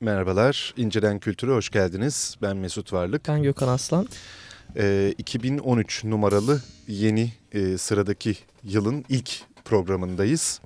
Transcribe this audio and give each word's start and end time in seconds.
Merhabalar, 0.00 0.74
İncelen 0.76 1.18
Kültür'e 1.18 1.50
hoş 1.50 1.70
geldiniz. 1.70 2.36
Ben 2.42 2.56
Mesut 2.56 2.92
Varlık. 2.92 3.28
Ben 3.28 3.42
Gökhan 3.42 3.68
Aslan. 3.68 4.08
Ee, 4.76 5.14
2013 5.18 6.04
numaralı 6.04 6.60
yeni 6.88 7.32
e, 7.52 7.78
sıradaki 7.78 8.36
yılın 8.64 9.04
ilk 9.08 9.30
programındayız. 9.64 10.60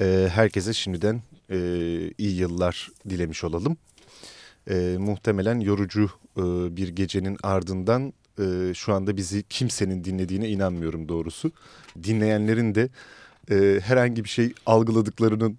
Ee, 0.00 0.28
herkese 0.32 0.72
şimdiden 0.72 1.22
e, 1.50 1.58
iyi 2.18 2.36
yıllar 2.36 2.90
dilemiş 3.08 3.44
olalım. 3.44 3.76
E, 4.70 4.96
muhtemelen 4.98 5.60
yorucu 5.60 6.10
e, 6.36 6.42
bir 6.76 6.88
gecenin 6.88 7.38
ardından 7.42 8.12
e, 8.38 8.74
şu 8.74 8.94
anda 8.94 9.16
bizi 9.16 9.42
kimsenin 9.42 10.04
dinlediğine 10.04 10.48
inanmıyorum 10.48 11.08
doğrusu. 11.08 11.52
Dinleyenlerin 12.02 12.74
de 12.74 12.88
e, 13.50 13.80
herhangi 13.80 14.24
bir 14.24 14.28
şey 14.28 14.54
algıladıklarının 14.66 15.58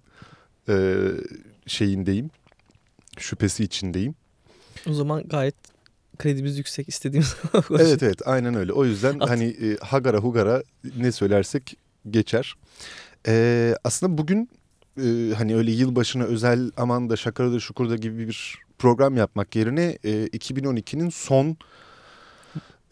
e, 0.68 0.96
şeyindeyim, 1.66 2.30
şüphesi 3.18 3.64
içindeyim. 3.64 4.14
O 4.88 4.92
zaman 4.92 5.28
gayet 5.28 5.54
kredimiz 6.18 6.58
yüksek 6.58 6.88
istediğimiz 6.88 7.36
Evet 7.70 8.02
evet 8.02 8.18
aynen 8.24 8.54
öyle. 8.54 8.72
O 8.72 8.84
yüzden 8.84 9.18
At. 9.18 9.30
hani 9.30 9.44
e, 9.44 9.76
hagara 9.76 10.18
hugara 10.18 10.62
ne 10.96 11.12
söylersek 11.12 11.76
geçer. 12.10 12.54
E, 13.28 13.74
aslında 13.84 14.18
bugün 14.18 14.50
e, 14.98 15.34
hani 15.36 15.56
öyle 15.56 15.70
yılbaşına 15.70 16.24
özel 16.24 16.70
aman 16.76 17.10
da 17.10 17.16
şakarada 17.16 17.60
şukurda 17.60 17.96
gibi 17.96 18.28
bir 18.28 18.58
program 18.78 19.16
yapmak 19.16 19.56
yerine 19.56 19.98
e, 20.04 20.10
2012'nin 20.26 21.10
son 21.10 21.56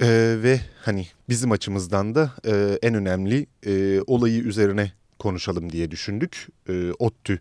e, 0.00 0.36
ve 0.42 0.60
hani 0.82 1.06
bizim 1.28 1.52
açımızdan 1.52 2.14
da 2.14 2.32
e, 2.46 2.78
en 2.82 2.94
önemli 2.94 3.46
e, 3.66 4.00
olayı 4.06 4.40
üzerine 4.40 4.92
konuşalım 5.18 5.72
diye 5.72 5.90
düşündük. 5.90 6.48
E, 6.68 6.92
ODTÜ 6.98 7.40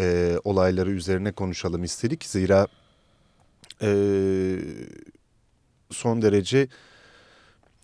e, 0.00 0.38
olayları 0.44 0.90
üzerine 0.90 1.32
konuşalım 1.32 1.84
istedik. 1.84 2.24
Zira 2.24 2.66
e, 3.82 3.90
son 5.90 6.22
derece 6.22 6.68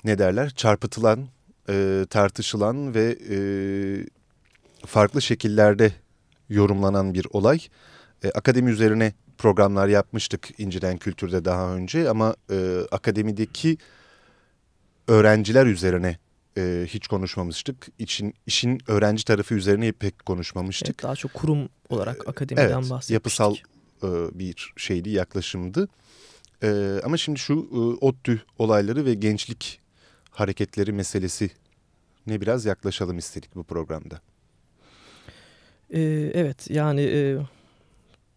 ne 0.04 0.18
derler 0.18 0.50
çarpıtılan, 0.50 1.28
e, 1.68 2.06
tartışılan 2.10 2.94
ve 2.94 3.18
e, 3.30 3.36
farklı 4.86 5.22
şekillerde 5.22 5.92
yorumlanan 6.48 7.14
bir 7.14 7.26
olay. 7.30 7.60
E, 8.24 8.30
akademi 8.30 8.70
üzerine 8.70 9.12
programlar 9.38 9.88
yapmıştık 9.88 10.60
İnciden 10.60 10.96
Kültür'de 10.96 11.44
daha 11.44 11.74
önce 11.74 12.10
ama 12.10 12.36
e, 12.50 12.78
akademideki 12.90 13.78
öğrenciler 15.08 15.66
üzerine 15.66 16.18
e, 16.56 16.84
hiç 16.88 17.06
konuşmamıştık. 17.06 17.88
İçin, 17.98 18.34
işin 18.46 18.78
öğrenci 18.86 19.24
tarafı 19.24 19.54
üzerine 19.54 19.92
pek 19.92 20.26
konuşmamıştık. 20.26 20.88
Evet, 20.88 21.02
daha 21.02 21.16
çok 21.16 21.34
kurum 21.34 21.68
olarak 21.88 22.28
akademiden 22.28 22.64
evet, 22.64 22.76
bahsetmiştik. 22.76 23.10
yapısal 23.10 23.56
e, 24.02 24.08
bir 24.38 24.72
şeydi, 24.76 25.10
yaklaşımdı. 25.10 25.88
E, 26.62 27.00
ama 27.04 27.16
şimdi 27.16 27.38
şu 27.38 27.54
e, 27.54 27.76
ODTÜ 28.04 28.42
olayları 28.58 29.04
ve 29.04 29.14
gençlik 29.14 29.80
hareketleri 30.30 30.92
meselesi 30.92 31.50
ne 32.26 32.40
biraz 32.40 32.64
yaklaşalım 32.64 33.18
istedik 33.18 33.54
bu 33.54 33.64
programda. 33.64 34.20
Ee, 35.90 36.30
evet 36.34 36.70
yani 36.70 37.00
e, 37.00 37.38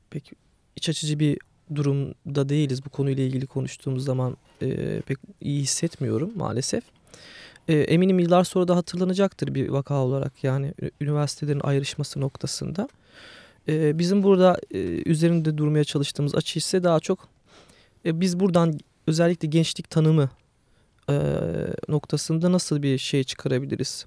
pek 0.09 0.31
iç 0.75 0.89
açıcı 0.89 1.19
bir 1.19 1.37
durumda 1.75 2.49
değiliz 2.49 2.85
bu 2.85 2.89
konuyla 2.89 3.23
ilgili 3.23 3.47
konuştuğumuz 3.47 4.05
zaman 4.05 4.37
e, 4.61 5.01
pek 5.01 5.17
iyi 5.41 5.61
hissetmiyorum 5.61 6.31
maalesef. 6.35 6.83
E, 7.67 7.73
eminim 7.73 8.19
yıllar 8.19 8.43
sonra 8.43 8.67
da 8.67 8.75
hatırlanacaktır 8.75 9.55
bir 9.55 9.69
vaka 9.69 9.95
olarak 9.95 10.43
yani 10.43 10.73
üniversitelerin 11.01 11.59
ayrışması 11.59 12.21
noktasında. 12.21 12.89
E, 13.67 13.99
bizim 13.99 14.23
burada 14.23 14.59
e, 14.71 14.79
üzerinde 15.09 15.57
durmaya 15.57 15.83
çalıştığımız 15.83 16.35
açı 16.35 16.59
ise 16.59 16.83
daha 16.83 16.99
çok 16.99 17.27
e, 18.05 18.21
biz 18.21 18.39
buradan 18.39 18.79
özellikle 19.07 19.47
gençlik 19.47 19.89
tanımı 19.89 20.29
e, 21.09 21.15
noktasında 21.89 22.51
nasıl 22.51 22.83
bir 22.83 22.97
şey 22.97 23.23
çıkarabiliriz, 23.23 24.05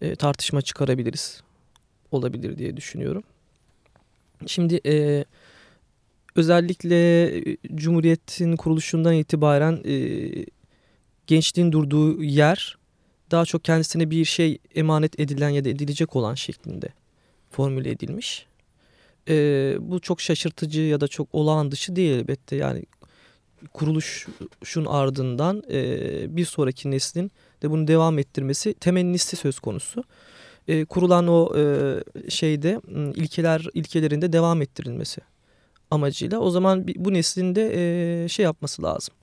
e, 0.00 0.16
tartışma 0.16 0.62
çıkarabiliriz 0.62 1.42
olabilir 2.12 2.58
diye 2.58 2.76
düşünüyorum. 2.76 3.22
Şimdi 4.46 4.80
e, 4.86 5.24
özellikle 6.36 7.32
Cumhuriyet'in 7.74 8.56
kuruluşundan 8.56 9.14
itibaren 9.14 9.80
e, 9.84 9.94
gençliğin 11.26 11.72
durduğu 11.72 12.22
yer 12.22 12.78
daha 13.34 13.44
çok 13.44 13.64
kendisine 13.64 14.10
bir 14.10 14.24
şey 14.24 14.58
emanet 14.74 15.20
edilen 15.20 15.48
ya 15.48 15.64
da 15.64 15.68
edilecek 15.68 16.16
olan 16.16 16.34
şeklinde 16.34 16.88
formüle 17.50 17.90
edilmiş. 17.90 18.46
E, 19.28 19.34
bu 19.80 20.00
çok 20.00 20.20
şaşırtıcı 20.20 20.80
ya 20.80 21.00
da 21.00 21.08
çok 21.08 21.28
olağan 21.32 21.70
dışı 21.70 21.96
değil 21.96 22.12
elbette. 22.12 22.56
Yani 22.56 22.84
kuruluşun 23.72 24.84
ardından 24.84 25.62
e, 25.70 26.36
bir 26.36 26.44
sonraki 26.44 26.90
neslin 26.90 27.32
de 27.62 27.70
bunu 27.70 27.86
devam 27.88 28.18
ettirmesi 28.18 28.74
temennisi 28.74 29.36
söz 29.36 29.58
konusu. 29.58 30.04
E, 30.68 30.84
kurulan 30.84 31.26
o 31.26 31.58
e, 31.58 31.64
şeyde 32.30 32.80
ilkeler 33.14 33.66
ilkelerinde 33.74 34.32
devam 34.32 34.62
ettirilmesi 34.62 35.20
amacıyla 35.90 36.38
o 36.38 36.50
zaman 36.50 36.88
bu 36.96 37.12
neslin 37.12 37.54
de 37.54 37.72
e, 38.24 38.28
şey 38.28 38.44
yapması 38.44 38.82
lazım. 38.82 39.14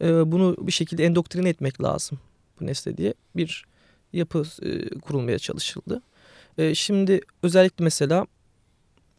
E, 0.00 0.32
bunu 0.32 0.56
bir 0.60 0.72
şekilde 0.72 1.04
endoktrine 1.04 1.48
etmek 1.48 1.82
lazım 1.82 2.18
bu 2.60 2.66
nesle 2.66 2.96
diye 2.96 3.14
bir 3.36 3.64
yapı 4.12 4.44
e, 4.62 4.98
kurulmaya 4.98 5.38
çalışıldı. 5.38 6.02
E, 6.58 6.74
şimdi 6.74 7.20
özellikle 7.42 7.84
mesela 7.84 8.26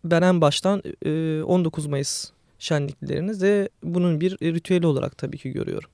ben 0.04 0.22
en 0.22 0.42
baştan 0.42 0.84
e, 1.06 1.42
19 1.44 1.86
Mayıs 1.86 2.32
şenliklerini 2.60 3.42
de 3.42 3.70
bunun 3.84 4.22
bir 4.22 4.32
ritüeli 4.32 4.88
olarak 4.88 5.18
tabii 5.18 5.38
ki 5.38 5.52
görüyorum. 5.52 5.90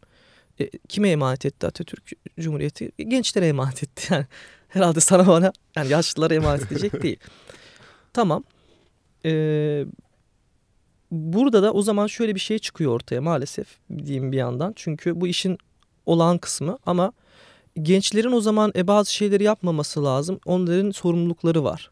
E, 0.60 0.70
kime 0.90 1.10
emanet 1.10 1.46
etti 1.46 1.68
Atatürk 1.68 2.12
Cumhuriyeti? 2.40 2.92
Gençlere 2.98 3.48
emanet 3.48 3.84
etti 3.84 4.14
yani. 4.14 4.26
Herhalde 4.68 5.00
sana 5.00 5.28
bana 5.28 5.54
yani 5.76 5.90
yaşlılara 5.90 6.34
emanet 6.34 6.72
edecek 6.72 6.94
değil. 7.04 7.18
Tamam. 8.14 8.44
Ee, 9.26 9.86
burada 11.12 11.64
da 11.64 11.74
o 11.74 11.82
zaman 11.82 12.08
şöyle 12.08 12.36
bir 12.36 12.40
şey 12.40 12.60
çıkıyor 12.60 12.92
ortaya 12.92 13.22
maalesef 13.22 13.68
diyeyim 14.06 14.32
bir 14.32 14.38
yandan. 14.38 14.74
Çünkü 14.76 15.22
bu 15.22 15.28
işin 15.28 15.58
olağan 16.06 16.38
kısmı 16.38 16.78
ama 16.86 17.12
gençlerin 17.84 18.32
o 18.32 18.42
zaman 18.42 18.72
e, 18.76 18.88
bazı 18.88 19.14
şeyleri 19.14 19.44
yapmaması 19.44 20.04
lazım. 20.04 20.40
Onların 20.46 20.92
sorumlulukları 20.92 21.64
var. 21.64 21.92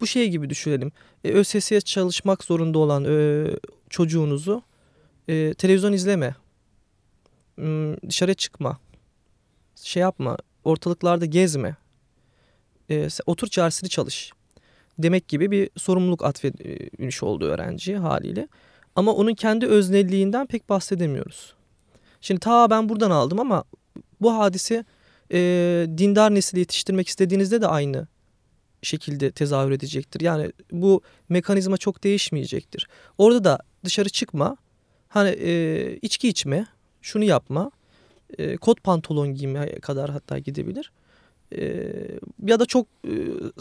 Bu 0.00 0.06
şey 0.06 0.28
gibi 0.28 0.50
düşünelim. 0.50 0.92
E, 1.24 1.32
ÖSS'ye 1.32 1.80
çalışmak 1.80 2.44
zorunda 2.44 2.78
olan 2.78 3.04
e, 3.04 3.46
çocuğunuzu 3.90 4.62
e, 5.28 5.54
televizyon 5.54 5.92
izleme. 5.92 6.34
Hmm, 7.54 7.96
dışarı 7.96 8.34
çıkma. 8.34 8.78
Şey 9.82 10.00
yapma. 10.00 10.36
Ortalıklarda 10.64 11.24
gezme. 11.24 11.76
E, 12.90 13.08
otur 13.26 13.48
çaresini 13.48 13.88
çalış. 13.88 14.32
Demek 14.98 15.28
gibi 15.28 15.50
bir 15.50 15.70
sorumluluk 15.76 16.24
atfedilmiş 16.24 17.22
oldu 17.22 17.44
öğrenci 17.44 17.96
haliyle. 17.96 18.48
Ama 18.96 19.12
onun 19.12 19.34
kendi 19.34 19.66
öznelliğinden 19.66 20.46
pek 20.46 20.68
bahsedemiyoruz. 20.68 21.54
Şimdi 22.20 22.40
ta 22.40 22.70
ben 22.70 22.88
buradan 22.88 23.10
aldım 23.10 23.40
ama 23.40 23.64
bu 24.20 24.38
hadise 24.38 24.84
e, 25.32 25.38
dindar 25.98 26.34
nesili 26.34 26.60
yetiştirmek 26.60 27.08
istediğinizde 27.08 27.60
de 27.60 27.66
aynı 27.66 28.06
şekilde 28.82 29.30
tezahür 29.30 29.70
edecektir. 29.70 30.20
Yani 30.20 30.52
bu 30.72 31.02
mekanizma 31.28 31.76
çok 31.76 32.04
değişmeyecektir. 32.04 32.88
Orada 33.18 33.44
da 33.44 33.58
dışarı 33.84 34.08
çıkma, 34.08 34.56
hani 35.08 35.28
e, 35.28 35.96
içki 36.02 36.28
içme, 36.28 36.66
şunu 37.02 37.24
yapma, 37.24 37.70
e, 38.38 38.56
kot 38.56 38.82
pantolon 38.82 39.34
giyme 39.34 39.74
kadar 39.74 40.10
hatta 40.10 40.38
gidebilir. 40.38 40.92
E, 41.56 41.84
ya 42.46 42.60
da 42.60 42.66
çok 42.66 42.86
e, 43.04 43.12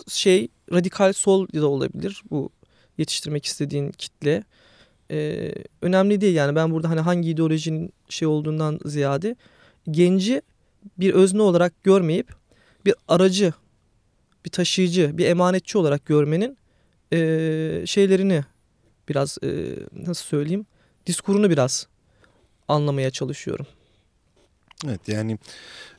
şey 0.07 0.47
radikal 0.71 1.13
sol 1.13 1.47
da 1.47 1.67
olabilir 1.67 2.23
bu 2.31 2.49
yetiştirmek 2.97 3.45
istediğin 3.45 3.91
kitle. 3.91 4.43
E, 5.11 5.51
önemli 5.81 6.21
değil 6.21 6.35
yani 6.35 6.55
ben 6.55 6.71
burada 6.71 6.89
hani 6.89 6.99
hangi 6.99 7.29
ideolojinin 7.29 7.93
şey 8.09 8.27
olduğundan 8.27 8.79
ziyade 8.85 9.35
genci 9.91 10.41
bir 10.99 11.13
özne 11.13 11.41
olarak 11.41 11.83
görmeyip 11.83 12.35
bir 12.85 12.95
aracı, 13.07 13.53
bir 14.45 14.49
taşıyıcı, 14.49 15.17
bir 15.17 15.25
emanetçi 15.25 15.77
olarak 15.77 16.05
görmenin 16.05 16.57
e, 17.13 17.17
şeylerini 17.85 18.43
biraz 19.09 19.37
e, 19.43 19.49
nasıl 19.91 20.25
söyleyeyim 20.25 20.65
diskurunu 21.05 21.49
biraz 21.49 21.87
anlamaya 22.67 23.11
çalışıyorum. 23.11 23.67
Evet 24.85 25.07
yani 25.07 25.37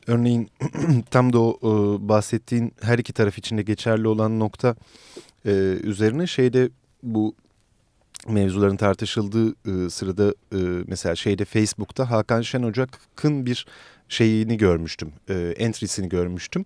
örneğin 0.07 0.49
tam 1.11 1.33
da 1.33 1.39
o 1.39 1.59
e, 1.63 1.69
bahsettiğin 2.09 2.73
her 2.81 2.99
iki 2.99 3.13
taraf 3.13 3.37
içinde 3.37 3.61
geçerli 3.61 4.07
olan 4.07 4.39
nokta 4.39 4.75
e, 5.45 5.51
üzerine 5.83 6.27
şeyde 6.27 6.69
bu 7.03 7.35
mevzuların 8.27 8.77
tartışıldığı 8.77 9.49
e, 9.49 9.89
sırada 9.89 10.29
e, 10.29 10.83
mesela 10.87 11.15
şeyde 11.15 11.45
Facebook'ta 11.45 12.11
Hakan 12.11 12.41
Şen 12.41 12.63
Ocak'ın 12.63 13.45
bir 13.45 13.65
şeyini 14.09 14.57
görmüştüm, 14.57 15.13
e, 15.29 15.33
entry'sini 15.57 16.09
görmüştüm. 16.09 16.65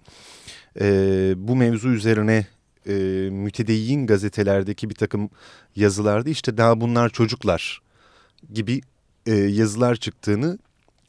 E, 0.82 1.34
bu 1.38 1.56
mevzu 1.56 1.90
üzerine 1.90 2.46
e, 2.88 2.94
mütedeyyin 3.32 4.08
gazetelerdeki 4.08 4.90
bir 4.90 4.96
takım 4.96 5.30
yazılarda 5.76 6.30
işte 6.30 6.58
daha 6.58 6.82
bunlar 6.82 7.10
çocuklar 7.10 7.82
gibi 8.54 8.82
e, 9.26 9.34
yazılar 9.36 9.96
çıktığını 9.96 10.58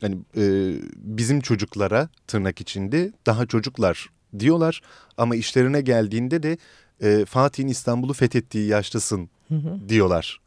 hani 0.01 0.19
e, 0.37 0.75
bizim 0.97 1.41
çocuklara 1.41 2.09
tırnak 2.27 2.61
içinde 2.61 3.13
daha 3.27 3.47
çocuklar 3.47 4.11
diyorlar 4.39 4.81
ama 5.17 5.37
işlerine 5.37 5.81
geldiğinde 5.81 6.43
de 6.43 6.59
e, 7.03 7.25
Fatih'in 7.25 7.69
İstanbul'u 7.69 8.13
fethettiği 8.13 8.67
yaştasın 8.67 9.29
Hı 9.49 9.55
hı. 9.55 9.89
diyorlar 9.89 10.41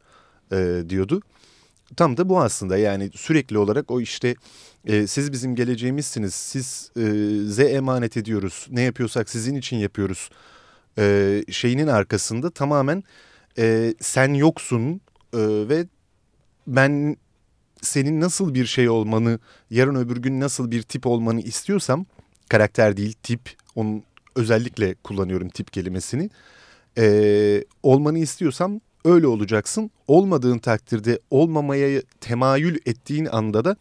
e, 0.52 0.82
diyordu. 0.88 1.20
Tam 1.96 2.16
da 2.16 2.28
bu 2.28 2.40
aslında 2.40 2.76
yani 2.76 3.10
sürekli 3.14 3.58
olarak 3.58 3.90
o 3.90 4.00
işte 4.00 4.34
e, 4.84 5.06
siz 5.06 5.32
bizim 5.32 5.54
geleceğimizsiniz, 5.54 6.34
siz 6.34 6.90
e, 6.96 7.02
ze 7.46 7.64
emanet 7.64 8.16
ediyoruz, 8.16 8.66
ne 8.70 8.80
yapıyorsak 8.82 9.30
sizin 9.30 9.54
için 9.54 9.76
yapıyoruz 9.76 10.30
e, 10.98 11.42
şeyinin 11.50 11.86
arkasında 11.86 12.50
tamamen 12.50 13.04
e, 13.58 13.94
sen 14.00 14.34
yoksun 14.34 15.00
e, 15.32 15.38
ve 15.68 15.86
ben 16.66 17.16
senin 17.82 18.20
nasıl 18.20 18.54
bir 18.54 18.66
şey 18.66 18.88
olmanı, 18.88 19.38
yarın 19.70 19.94
öbür 19.94 20.16
gün 20.16 20.40
nasıl 20.40 20.70
bir 20.70 20.82
tip 20.82 21.06
olmanı 21.06 21.40
istiyorsam, 21.40 22.06
karakter 22.48 22.96
değil 22.96 23.14
tip, 23.22 23.56
onun 23.74 24.04
özellikle 24.36 24.94
kullanıyorum 24.94 25.48
tip 25.48 25.72
kelimesini, 25.72 26.30
e, 26.98 27.64
olmanı 27.82 28.18
istiyorsam 28.18 28.80
öyle 29.04 29.26
olacaksın. 29.26 29.90
Olmadığın 30.08 30.58
takdirde 30.58 31.18
olmamaya 31.30 32.02
temayül 32.20 32.78
ettiğin 32.86 33.26
anda 33.26 33.64
da 33.64 33.76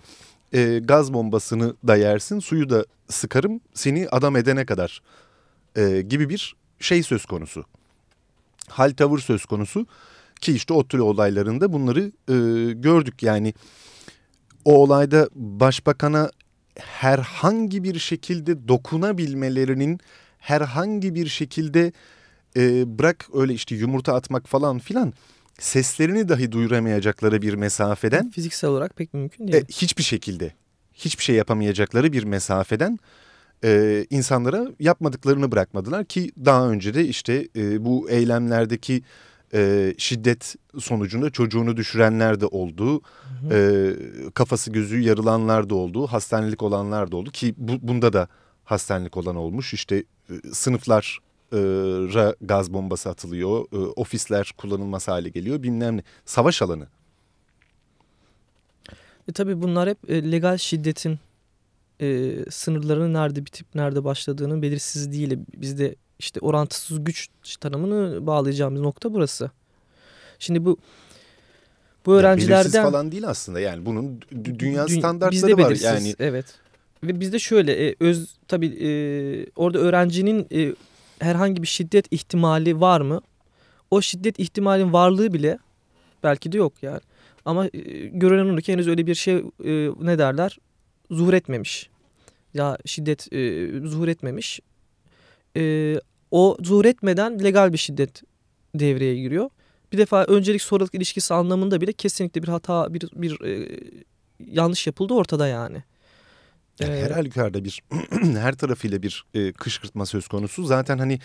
e, 0.54 0.80
gaz 0.80 1.14
bombasını 1.14 1.76
da 1.88 1.96
yersin, 1.96 2.40
suyu 2.40 2.70
da 2.70 2.86
sıkarım 3.10 3.62
seni 3.74 4.08
adam 4.10 4.36
edene 4.36 4.66
kadar 4.66 5.02
e, 5.76 6.02
gibi 6.02 6.30
bir 6.30 6.56
şey 6.80 7.04
söz 7.04 7.26
konusu. 7.26 7.66
Hal 8.70 8.92
tavır 8.92 9.20
söz 9.20 9.46
konusu 9.46 9.86
ki 10.42 10.54
işte 10.54 10.74
o 10.74 10.88
tür 10.88 11.00
olaylarında 11.00 11.74
bunları 11.74 12.12
e, 12.30 12.74
gördük 12.74 13.24
yani 13.24 13.54
o 14.66 14.74
olayda 14.74 15.30
başbakana 15.36 16.32
herhangi 16.80 17.84
bir 17.84 18.00
şekilde 18.00 18.68
dokunabilmelerinin 18.68 20.00
herhangi 20.44 21.16
bir 21.16 21.28
şekilde 21.28 21.92
e, 22.58 23.00
bırak 23.00 23.28
öyle 23.34 23.54
işte 23.54 23.76
yumurta 23.76 24.16
atmak 24.16 24.48
falan 24.48 24.80
filan 24.80 25.14
seslerini 25.60 26.30
dahi 26.30 26.52
duyuramayacakları 26.52 27.42
bir 27.42 27.54
mesafeden 27.54 28.30
Fiziksel 28.30 28.70
olarak 28.70 28.96
pek 28.96 29.14
mümkün 29.14 29.48
değil. 29.48 29.64
e, 29.64 29.68
hiçbir 29.68 30.04
şekilde 30.04 30.54
hiçbir 30.94 31.24
şey 31.24 31.36
yapamayacakları 31.36 32.14
bir 32.14 32.24
mesafeden 32.24 33.00
e, 33.64 34.06
insanlara 34.10 34.68
yapmadıklarını 34.80 35.52
bırakmadılar 35.52 36.06
ki 36.06 36.32
daha 36.46 36.70
önce 36.70 36.94
de 36.94 37.08
işte 37.08 37.48
e, 37.56 37.86
bu 37.86 38.10
eylemlerdeki 38.10 39.02
e, 39.54 39.94
şiddet 39.98 40.56
sonucunda 40.80 41.30
çocuğunu 41.30 41.78
düşürenler 41.78 42.42
de 42.42 42.46
oldu. 42.46 42.94
Hı 42.94 43.04
E, 43.52 44.32
kafası 44.34 44.72
gözü 44.72 45.00
yarılanlar 45.00 45.70
da 45.70 45.76
oldu. 45.76 46.08
Hastanelik 46.08 46.64
olanlar 46.64 47.12
da 47.12 47.16
oldu 47.16 47.32
ki 47.32 47.54
bu, 47.58 47.88
bunda 47.88 48.14
da 48.14 48.28
hastanelik 48.74 49.18
olan 49.18 49.36
olmuş. 49.36 49.74
İşte 49.74 50.04
e, 50.30 50.34
sınıflara 50.54 52.36
gaz 52.42 52.74
bombası 52.74 53.10
atılıyor. 53.10 53.66
E, 53.74 53.78
ofisler 53.78 54.54
kullanılmaz 54.58 55.08
hale 55.08 55.30
geliyor 55.30 55.64
bilmem 55.64 55.98
ne. 55.98 56.04
Savaş 56.26 56.62
alanı. 56.62 56.88
E 59.28 59.32
tabii 59.34 59.62
bunlar 59.62 59.90
hep 59.90 60.10
e, 60.10 60.32
legal 60.32 60.58
şiddetin 60.58 61.20
e, 62.02 62.36
sınırlarının 62.50 63.14
nerede 63.14 63.46
bitip 63.46 63.76
nerede 63.76 64.04
başladığının 64.04 64.62
belirsizliğiyle 64.62 65.40
bizde 65.58 65.96
işte 66.20 66.40
orantısız 66.40 67.04
güç 67.04 67.28
tanımını 67.60 68.28
bağlayacağımız 68.28 68.82
nokta 68.82 69.14
burası. 69.14 69.52
Şimdi 70.40 70.66
bu 70.66 70.78
bu 72.06 72.12
Yani 72.12 72.20
öğrencilerden 72.20 72.64
belirsiz 72.64 72.82
falan 72.82 73.12
değil 73.12 73.28
aslında 73.28 73.60
yani 73.60 73.86
bunun 73.86 74.20
dü- 74.32 74.60
dünya 74.60 74.86
Dü- 74.86 75.00
standartları 75.00 75.58
var 75.58 75.76
yani. 75.82 76.16
Evet. 76.20 76.46
Ve 77.04 77.20
bizde 77.20 77.40
şöyle 77.40 77.90
e, 77.90 77.96
öz 78.00 78.36
tabii 78.48 78.68
e, 78.68 78.90
orada 79.56 79.80
öğrencinin 79.80 80.48
e, 80.52 80.74
herhangi 81.20 81.62
bir 81.62 81.68
şiddet 81.68 82.14
ihtimali 82.14 82.80
var 82.80 83.02
mı? 83.02 83.22
O 83.92 84.02
şiddet 84.02 84.40
ihtimalin 84.40 84.94
varlığı 84.94 85.34
bile 85.34 85.58
belki 86.24 86.52
de 86.52 86.58
yok 86.58 86.74
yani. 86.82 87.02
Ama 87.46 87.66
e, 87.66 87.70
görünen 88.08 88.46
onu 88.46 88.62
ki 88.62 88.74
henüz 88.74 88.88
öyle 88.88 89.08
bir 89.08 89.16
şey 89.16 89.36
e, 89.36 89.90
ne 90.02 90.18
derler? 90.18 90.58
Zuhur 91.12 91.34
etmemiş. 91.34 91.90
Ya 92.54 92.78
şiddet 92.86 93.34
e, 93.34 93.70
zuhur 93.88 94.08
etmemiş. 94.08 94.60
E, 95.58 95.96
o 96.32 96.58
zuhur 96.64 96.86
etmeden 96.86 97.44
legal 97.44 97.74
bir 97.74 97.78
şiddet 97.78 98.24
devreye 98.76 99.16
giriyor. 99.16 99.50
Bir 99.92 99.98
defa 99.98 100.24
öncelik 100.24 100.62
sonralık 100.62 100.96
ilişkisi 100.96 101.34
anlamında 101.34 101.82
bile 101.82 101.94
kesinlikle 101.94 102.44
bir 102.44 102.48
hata, 102.48 102.94
bir 102.94 103.10
bir 103.16 103.42
e, 103.42 103.80
yanlış 104.40 104.88
yapıldı 104.88 105.14
ortada 105.14 105.48
yani. 105.48 105.84
Yani 106.80 107.00
her 107.00 107.12
halükarda 107.12 107.64
bir 107.64 107.84
her 108.22 108.56
tarafıyla 108.56 109.02
bir 109.02 109.26
e, 109.34 109.52
kışkırtma 109.52 110.06
söz 110.06 110.28
konusu. 110.28 110.66
Zaten 110.66 110.98
hani 110.98 111.20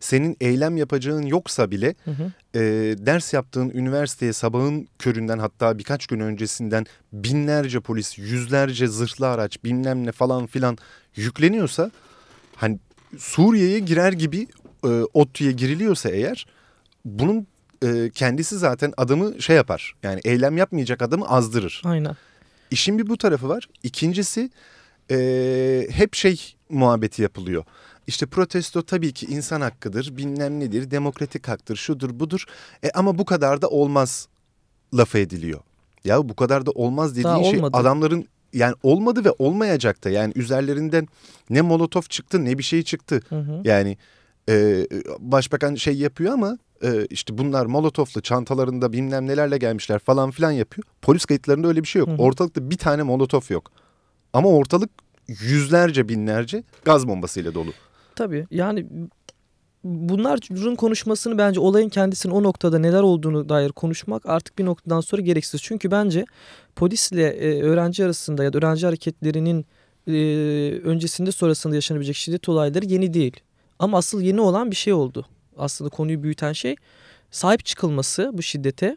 senin 0.00 0.36
eylem 0.40 0.76
yapacağın 0.76 1.22
yoksa 1.22 1.70
bile 1.70 1.94
Hı 2.04 2.10
hı. 2.10 2.32
e, 2.54 2.60
ders 2.98 3.32
yaptığın 3.32 3.70
üniversiteye 3.70 4.32
sabahın 4.32 4.88
köründen 4.98 5.38
hatta 5.38 5.78
birkaç 5.78 6.06
gün 6.06 6.20
öncesinden 6.20 6.86
binlerce 7.12 7.80
polis, 7.80 8.18
yüzlerce 8.18 8.86
zırhlı 8.86 9.28
araç 9.28 9.64
bilmem 9.64 10.06
ne 10.06 10.12
falan 10.12 10.46
filan 10.46 10.78
yükleniyorsa 11.16 11.90
hani 12.56 12.78
Suriye'ye 13.18 13.78
girer 13.78 14.12
gibi 14.12 14.46
e, 14.84 14.88
ODTÜ'ye 14.88 15.52
giriliyorsa 15.52 16.10
eğer 16.10 16.46
bunun 17.04 17.46
e, 17.84 18.10
kendisi 18.14 18.58
zaten 18.58 18.92
adamı 18.96 19.42
şey 19.42 19.56
yapar. 19.56 19.94
Yani 20.02 20.20
eylem 20.24 20.56
yapmayacak 20.56 21.02
adamı 21.02 21.28
azdırır. 21.28 21.82
Aynen. 21.84 22.16
İşin 22.70 22.98
bir 22.98 23.06
bu 23.06 23.16
tarafı 23.18 23.48
var. 23.48 23.68
İkincisi 23.82 24.50
e, 25.10 25.86
hep 25.90 26.14
şey 26.14 26.54
muhabbeti 26.68 27.22
yapılıyor. 27.22 27.64
İşte 28.06 28.26
protesto 28.26 28.82
tabii 28.82 29.12
ki 29.12 29.26
insan 29.26 29.60
hakkıdır, 29.60 30.16
bilmem 30.16 30.60
nedir, 30.60 30.90
demokratik 30.90 31.48
haktır, 31.48 31.76
şudur 31.76 32.20
budur. 32.20 32.44
E, 32.84 32.90
ama 32.90 33.18
bu 33.18 33.24
kadar 33.24 33.62
da 33.62 33.68
olmaz 33.68 34.28
lafı 34.94 35.18
ediliyor. 35.18 35.60
Ya 36.04 36.28
bu 36.28 36.36
kadar 36.36 36.66
da 36.66 36.70
olmaz 36.70 37.10
dediğin 37.10 37.24
Daha 37.24 37.44
şey 37.44 37.58
olmadı. 37.58 37.76
adamların 37.76 38.26
yani 38.52 38.74
olmadı 38.82 39.24
ve 39.24 39.30
olmayacak 39.38 40.04
da. 40.04 40.10
Yani 40.10 40.32
üzerlerinden 40.36 41.08
ne 41.50 41.60
molotof 41.60 42.10
çıktı 42.10 42.44
ne 42.44 42.58
bir 42.58 42.62
şey 42.62 42.82
çıktı. 42.82 43.20
Hı 43.28 43.38
hı. 43.38 43.60
Yani 43.64 43.96
e, 44.48 44.86
başbakan 45.18 45.74
şey 45.74 45.94
yapıyor 45.94 46.32
ama 46.32 46.58
e, 46.84 47.06
işte 47.10 47.38
bunlar 47.38 47.66
molotoflu 47.66 48.20
çantalarında 48.20 48.92
bilmem 48.92 49.26
nelerle 49.26 49.58
gelmişler 49.58 49.98
falan 49.98 50.30
filan 50.30 50.50
yapıyor. 50.50 50.84
Polis 51.02 51.24
kayıtlarında 51.24 51.68
öyle 51.68 51.82
bir 51.82 51.88
şey 51.88 52.00
yok. 52.00 52.08
Hı 52.08 52.12
hı. 52.12 52.16
Ortalıkta 52.16 52.70
bir 52.70 52.78
tane 52.78 53.02
molotof 53.02 53.50
yok. 53.50 53.70
Ama 54.32 54.48
ortalık 54.48 54.90
yüzlerce 55.28 56.08
binlerce 56.08 56.62
gaz 56.84 57.08
bombasıyla 57.08 57.54
dolu. 57.54 57.70
Tabii 58.14 58.46
yani 58.50 58.86
bunların 59.84 60.76
konuşmasını 60.76 61.38
bence 61.38 61.60
olayın 61.60 61.88
kendisinin 61.88 62.34
o 62.34 62.42
noktada 62.42 62.78
neler 62.78 63.02
olduğunu 63.02 63.48
dair 63.48 63.72
konuşmak 63.72 64.26
artık 64.26 64.58
bir 64.58 64.64
noktadan 64.64 65.00
sonra 65.00 65.22
gereksiz. 65.22 65.62
Çünkü 65.62 65.90
bence 65.90 66.24
polisle 66.76 67.26
e, 67.26 67.62
öğrenci 67.62 68.04
arasında 68.04 68.44
ya 68.44 68.52
da 68.52 68.58
öğrenci 68.58 68.86
hareketlerinin 68.86 69.66
e, 70.06 70.12
öncesinde 70.84 71.32
sonrasında 71.32 71.74
yaşanabilecek 71.74 72.16
şiddet 72.16 72.48
olayları 72.48 72.84
yeni 72.84 73.14
değil. 73.14 73.40
Ama 73.78 73.98
asıl 73.98 74.20
yeni 74.20 74.40
olan 74.40 74.70
bir 74.70 74.76
şey 74.76 74.92
oldu. 74.92 75.26
Aslında 75.56 75.90
konuyu 75.90 76.22
büyüten 76.22 76.52
şey 76.52 76.76
sahip 77.30 77.64
çıkılması 77.64 78.30
bu 78.32 78.42
şiddete 78.42 78.96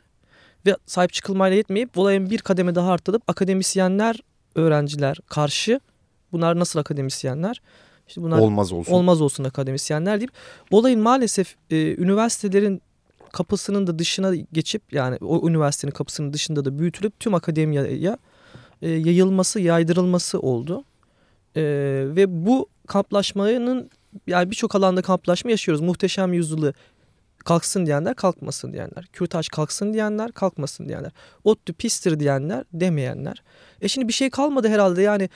ve 0.65 0.75
sahip 0.85 1.13
çıkılmayla 1.13 1.57
yetmeyip 1.57 1.97
olayın 1.97 2.29
bir 2.29 2.39
kademe 2.39 2.75
daha 2.75 2.91
arttırıp 2.91 3.23
akademisyenler, 3.27 4.19
öğrenciler 4.55 5.17
karşı 5.27 5.79
bunlar 6.31 6.59
nasıl 6.59 6.79
akademisyenler? 6.79 7.61
İşte 8.07 8.21
bunlar 8.21 8.39
Olmaz 8.39 8.71
olsun. 8.71 8.91
olmaz 8.93 9.21
olsun 9.21 9.43
akademisyenler 9.43 10.19
deyip 10.19 10.31
olayın 10.71 11.01
maalesef 11.01 11.55
e, 11.69 11.95
üniversitelerin 11.95 12.81
kapısının 13.33 13.87
da 13.87 13.99
dışına 13.99 14.35
geçip 14.35 14.93
yani 14.93 15.17
o 15.21 15.49
üniversitenin 15.49 15.91
kapısının 15.91 16.33
dışında 16.33 16.65
da 16.65 16.79
büyütülüp 16.79 17.19
tüm 17.19 17.33
akademiye 17.33 18.09
e, 18.81 18.89
yayılması, 18.89 19.59
yaydırılması 19.59 20.39
oldu. 20.39 20.83
E, 21.55 21.61
ve 22.15 22.45
bu 22.45 22.69
kamplaşmanın 22.87 23.89
yani 24.27 24.51
birçok 24.51 24.75
alanda 24.75 25.01
kamplaşma 25.01 25.51
yaşıyoruz. 25.51 25.81
Muhteşem 25.81 26.33
yüzyılı 26.33 26.73
kalksın 27.45 27.85
diyenler 27.85 28.15
kalkmasın 28.15 28.73
diyenler. 28.73 29.05
Kürtaj 29.13 29.49
kalksın 29.49 29.93
diyenler 29.93 30.31
kalkmasın 30.31 30.87
diyenler. 30.89 31.11
ODTÜ 31.43 31.73
pistir 31.73 32.19
diyenler 32.19 32.63
demeyenler. 32.73 33.43
E 33.81 33.87
şimdi 33.87 34.07
bir 34.07 34.13
şey 34.13 34.29
kalmadı 34.29 34.67
herhalde 34.67 35.01
yani 35.01 35.29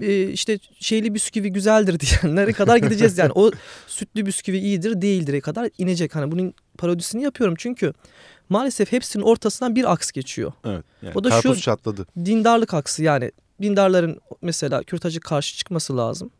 e, 0.00 0.22
işte 0.28 0.58
şeyli 0.80 1.14
bisküvi 1.14 1.52
güzeldir 1.52 2.00
diyenlere 2.22 2.52
kadar 2.52 2.76
gideceğiz 2.76 3.18
yani. 3.18 3.32
O 3.34 3.50
sütlü 3.86 4.26
bisküvi 4.26 4.58
iyidir 4.58 5.02
değildir'e 5.02 5.40
kadar 5.40 5.68
inecek. 5.78 6.14
Hani 6.14 6.32
bunun 6.32 6.54
parodisini 6.78 7.22
yapıyorum 7.22 7.54
çünkü 7.58 7.92
maalesef 8.48 8.92
hepsinin 8.92 9.24
ortasından 9.24 9.76
bir 9.76 9.92
aks 9.92 10.10
geçiyor. 10.10 10.52
Evet. 10.64 10.84
Yani 11.02 11.12
O 11.14 11.24
da 11.24 11.42
şu- 11.42 11.60
çatladı. 11.60 12.06
Dindarlık 12.24 12.74
aksı 12.74 13.02
yani 13.02 13.32
dindarların 13.62 14.20
mesela 14.42 14.82
kürtajı 14.82 15.20
karşı 15.20 15.56
çıkması 15.56 15.96
lazım. 15.96 16.30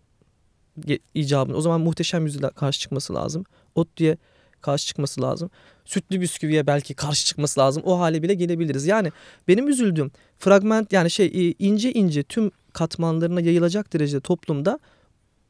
Ge- 0.80 1.00
icabın. 1.14 1.54
O 1.54 1.60
zaman 1.60 1.80
muhteşem 1.80 2.24
yüzyıla 2.26 2.50
karşı 2.50 2.80
çıkması 2.80 3.14
lazım. 3.14 3.44
ODTÜ'ye 3.74 4.16
karşı 4.62 4.86
çıkması 4.86 5.22
lazım. 5.22 5.50
Sütlü 5.84 6.20
bisküviye 6.20 6.66
belki 6.66 6.94
karşı 6.94 7.26
çıkması 7.26 7.60
lazım. 7.60 7.82
O 7.86 8.00
hale 8.00 8.22
bile 8.22 8.34
gelebiliriz. 8.34 8.86
Yani 8.86 9.12
benim 9.48 9.68
üzüldüğüm 9.68 10.10
fragment 10.38 10.92
yani 10.92 11.10
şey 11.10 11.26
e, 11.26 11.54
ince 11.58 11.92
ince 11.92 12.22
tüm 12.22 12.50
katmanlarına 12.72 13.40
yayılacak 13.40 13.92
derecede 13.92 14.20
toplumda 14.20 14.78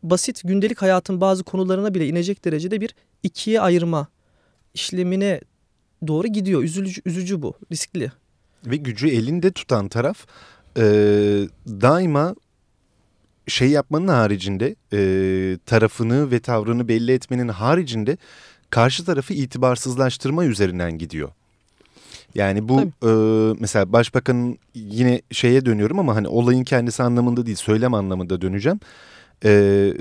basit 0.02 0.40
gündelik 0.45 0.83
hayatın 0.83 1.21
bazı 1.21 1.45
konularına 1.45 1.95
bile 1.95 2.09
inecek 2.09 2.45
derecede 2.45 2.81
bir 2.81 2.95
ikiye 3.23 3.61
ayırma 3.61 4.09
işlemine 4.75 5.40
doğru 6.07 6.26
gidiyor. 6.26 6.62
Üzücü, 6.62 7.02
üzücü 7.04 7.42
bu. 7.42 7.54
Riskli. 7.73 8.12
Ve 8.66 8.76
gücü 8.76 9.09
elinde 9.09 9.52
tutan 9.52 9.88
taraf 9.88 10.26
e, 10.76 10.83
daima 11.66 12.35
şey 13.47 13.69
yapmanın 13.69 14.09
haricinde 14.09 14.76
e, 14.92 15.59
tarafını 15.66 16.31
ve 16.31 16.40
tavrını 16.40 16.88
belli 16.88 17.12
etmenin 17.12 17.49
haricinde 17.49 18.16
karşı 18.73 19.05
tarafı 19.05 19.35
itibarsızlaştırma 19.35 20.45
üzerinden 20.45 20.99
gidiyor. 20.99 21.29
Yani 22.35 22.69
bu 22.69 22.81
e, 22.81 23.11
mesela 23.61 23.93
başbakanın 23.93 24.59
yine 24.75 25.23
şeye 25.31 25.67
dönüyorum 25.67 25.99
ama 25.99 26.17
hani 26.17 26.29
olayın 26.29 26.64
kendisi 26.64 27.02
anlamında 27.02 27.47
değil 27.47 27.57
söylem 27.57 27.95
anlamında 27.95 28.41
döneceğim. 28.41 28.81
E, 29.45 29.93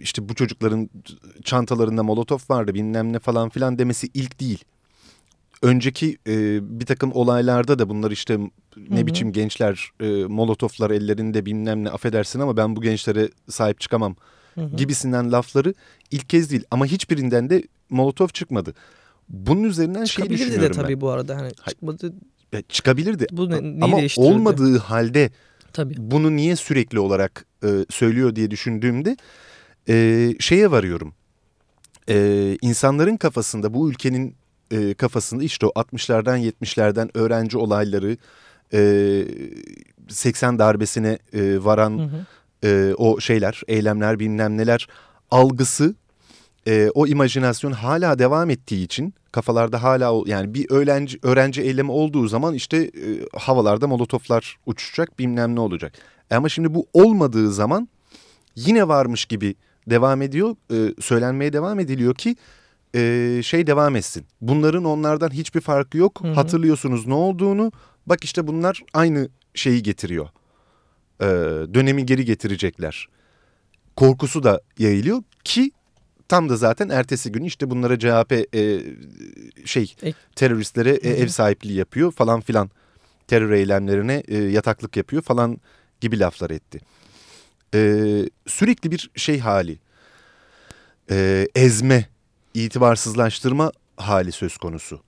işte 0.00 0.28
bu 0.28 0.34
çocukların 0.34 0.90
çantalarında 1.44 2.02
molotof 2.02 2.50
vardı 2.50 2.74
bilmem 2.74 3.12
ne 3.12 3.18
falan 3.18 3.48
filan 3.48 3.78
demesi 3.78 4.08
ilk 4.14 4.40
değil. 4.40 4.64
Önceki 5.62 6.18
e, 6.26 6.58
bir 6.80 6.86
takım 6.86 7.12
olaylarda 7.12 7.78
da 7.78 7.88
bunlar 7.88 8.10
işte 8.10 8.38
ne 8.38 8.48
Hı 8.76 9.02
-hı. 9.02 9.06
biçim 9.06 9.32
gençler 9.32 9.90
e, 10.00 10.24
molotoflar 10.24 10.90
ellerinde 10.90 11.46
bilmem 11.46 11.84
ne 11.84 11.90
affedersin 11.90 12.40
ama 12.40 12.56
ben 12.56 12.76
bu 12.76 12.82
gençlere 12.82 13.28
sahip 13.48 13.80
çıkamam 13.80 14.16
Hı 14.54 14.60
-hı. 14.60 14.76
gibisinden 14.76 15.32
lafları 15.32 15.74
ilk 16.10 16.28
kez 16.28 16.50
değil 16.50 16.64
ama 16.70 16.86
hiçbirinden 16.86 17.50
de 17.50 17.62
molotof 17.90 18.34
çıkmadı. 18.34 18.74
Bunun 19.28 19.64
üzerinden 19.64 20.04
şey 20.04 20.30
düşünüyorum 20.30 20.62
de 20.62 20.70
tabii 20.70 20.94
ben. 20.94 21.00
bu 21.00 21.10
arada 21.10 21.36
hani 21.36 21.52
çıkmadı. 21.68 22.12
Çıkabilirdi 22.68 23.26
bu 23.32 23.50
ne, 23.50 23.84
ama 23.84 23.98
olmadığı 24.16 24.78
halde 24.78 25.30
tabii. 25.72 25.94
bunu 25.98 26.36
niye 26.36 26.56
sürekli 26.56 27.00
olarak 27.00 27.46
e, 27.64 27.68
söylüyor 27.90 28.36
diye 28.36 28.50
düşündüğümde 28.50 29.16
e, 29.88 30.28
şeye 30.40 30.70
varıyorum. 30.70 31.14
E, 32.08 32.56
insanların 32.62 33.16
kafasında 33.16 33.74
bu 33.74 33.90
ülkenin 33.90 34.36
e, 34.70 34.94
kafasında 34.94 35.44
işte 35.44 35.66
o 35.66 35.68
60'lardan 35.68 36.52
70'lerden 36.52 37.10
öğrenci 37.14 37.58
olayları 37.58 38.16
e, 38.72 39.24
80 40.08 40.58
darbesine 40.58 41.18
e, 41.32 41.64
varan 41.64 41.98
hı 41.98 42.02
hı. 42.02 42.26
E, 42.64 42.94
o 42.94 43.20
şeyler 43.20 43.62
eylemler 43.68 44.18
bilmem 44.18 44.56
neler 44.56 44.88
algısı 45.30 45.94
e, 46.68 46.90
o 46.94 47.06
imajinasyon 47.06 47.72
hala 47.72 48.18
devam 48.18 48.50
ettiği 48.50 48.84
için 48.84 49.14
kafalarda 49.32 49.82
hala 49.82 50.22
yani 50.26 50.54
bir 50.54 50.66
öğrenci, 50.70 51.18
öğrenci 51.22 51.62
eylemi 51.62 51.90
olduğu 51.90 52.28
zaman 52.28 52.54
işte 52.54 52.76
e, 52.76 53.38
havalarda 53.38 53.86
molotoflar 53.86 54.58
uçuşacak 54.66 55.18
bilmem 55.18 55.54
ne 55.54 55.60
olacak. 55.60 55.92
Ama 56.30 56.48
şimdi 56.48 56.74
bu 56.74 56.86
olmadığı 56.92 57.52
zaman 57.52 57.88
yine 58.56 58.88
varmış 58.88 59.24
gibi 59.24 59.54
devam 59.90 60.22
ediyor 60.22 60.56
e, 60.72 60.94
söylenmeye 61.00 61.52
devam 61.52 61.80
ediliyor 61.80 62.14
ki 62.14 62.36
e, 62.94 63.40
şey 63.44 63.66
devam 63.66 63.96
etsin. 63.96 64.26
Bunların 64.40 64.84
onlardan 64.84 65.30
hiçbir 65.30 65.60
farkı 65.60 65.98
yok. 65.98 66.20
Hı 66.22 66.28
hı. 66.28 66.32
Hatırlıyorsunuz 66.32 67.06
ne 67.06 67.14
olduğunu. 67.14 67.72
Bak 68.06 68.24
işte 68.24 68.46
bunlar 68.46 68.82
aynı 68.94 69.28
şeyi 69.54 69.82
getiriyor. 69.82 70.28
E, 71.20 71.26
dönemi 71.74 72.06
geri 72.06 72.24
getirecekler. 72.24 73.08
Korkusu 73.96 74.42
da 74.42 74.60
yayılıyor 74.78 75.22
ki 75.44 75.70
tam 76.30 76.48
da 76.48 76.56
zaten 76.56 76.88
ertesi 76.88 77.32
gün 77.32 77.44
işte 77.44 77.70
bunlara 77.70 77.98
CHP 77.98 78.32
e, 78.54 78.80
şey 79.64 79.94
teröristlere 80.36 80.90
e, 80.90 81.10
ev 81.10 81.28
sahipliği 81.28 81.74
yapıyor 81.74 82.12
falan 82.12 82.40
filan. 82.40 82.70
Terör 83.26 83.50
eylemlerine 83.50 84.22
e, 84.28 84.36
yataklık 84.36 84.96
yapıyor 84.96 85.22
falan 85.22 85.58
gibi 86.00 86.18
laflar 86.18 86.50
etti. 86.50 86.80
E, 87.74 87.80
sürekli 88.46 88.90
bir 88.90 89.10
şey 89.16 89.38
hali. 89.38 89.78
E, 91.10 91.48
ezme 91.54 92.08
itibarsızlaştırma 92.54 93.72
hali 93.96 94.32
söz 94.32 94.56
konusu. 94.56 95.00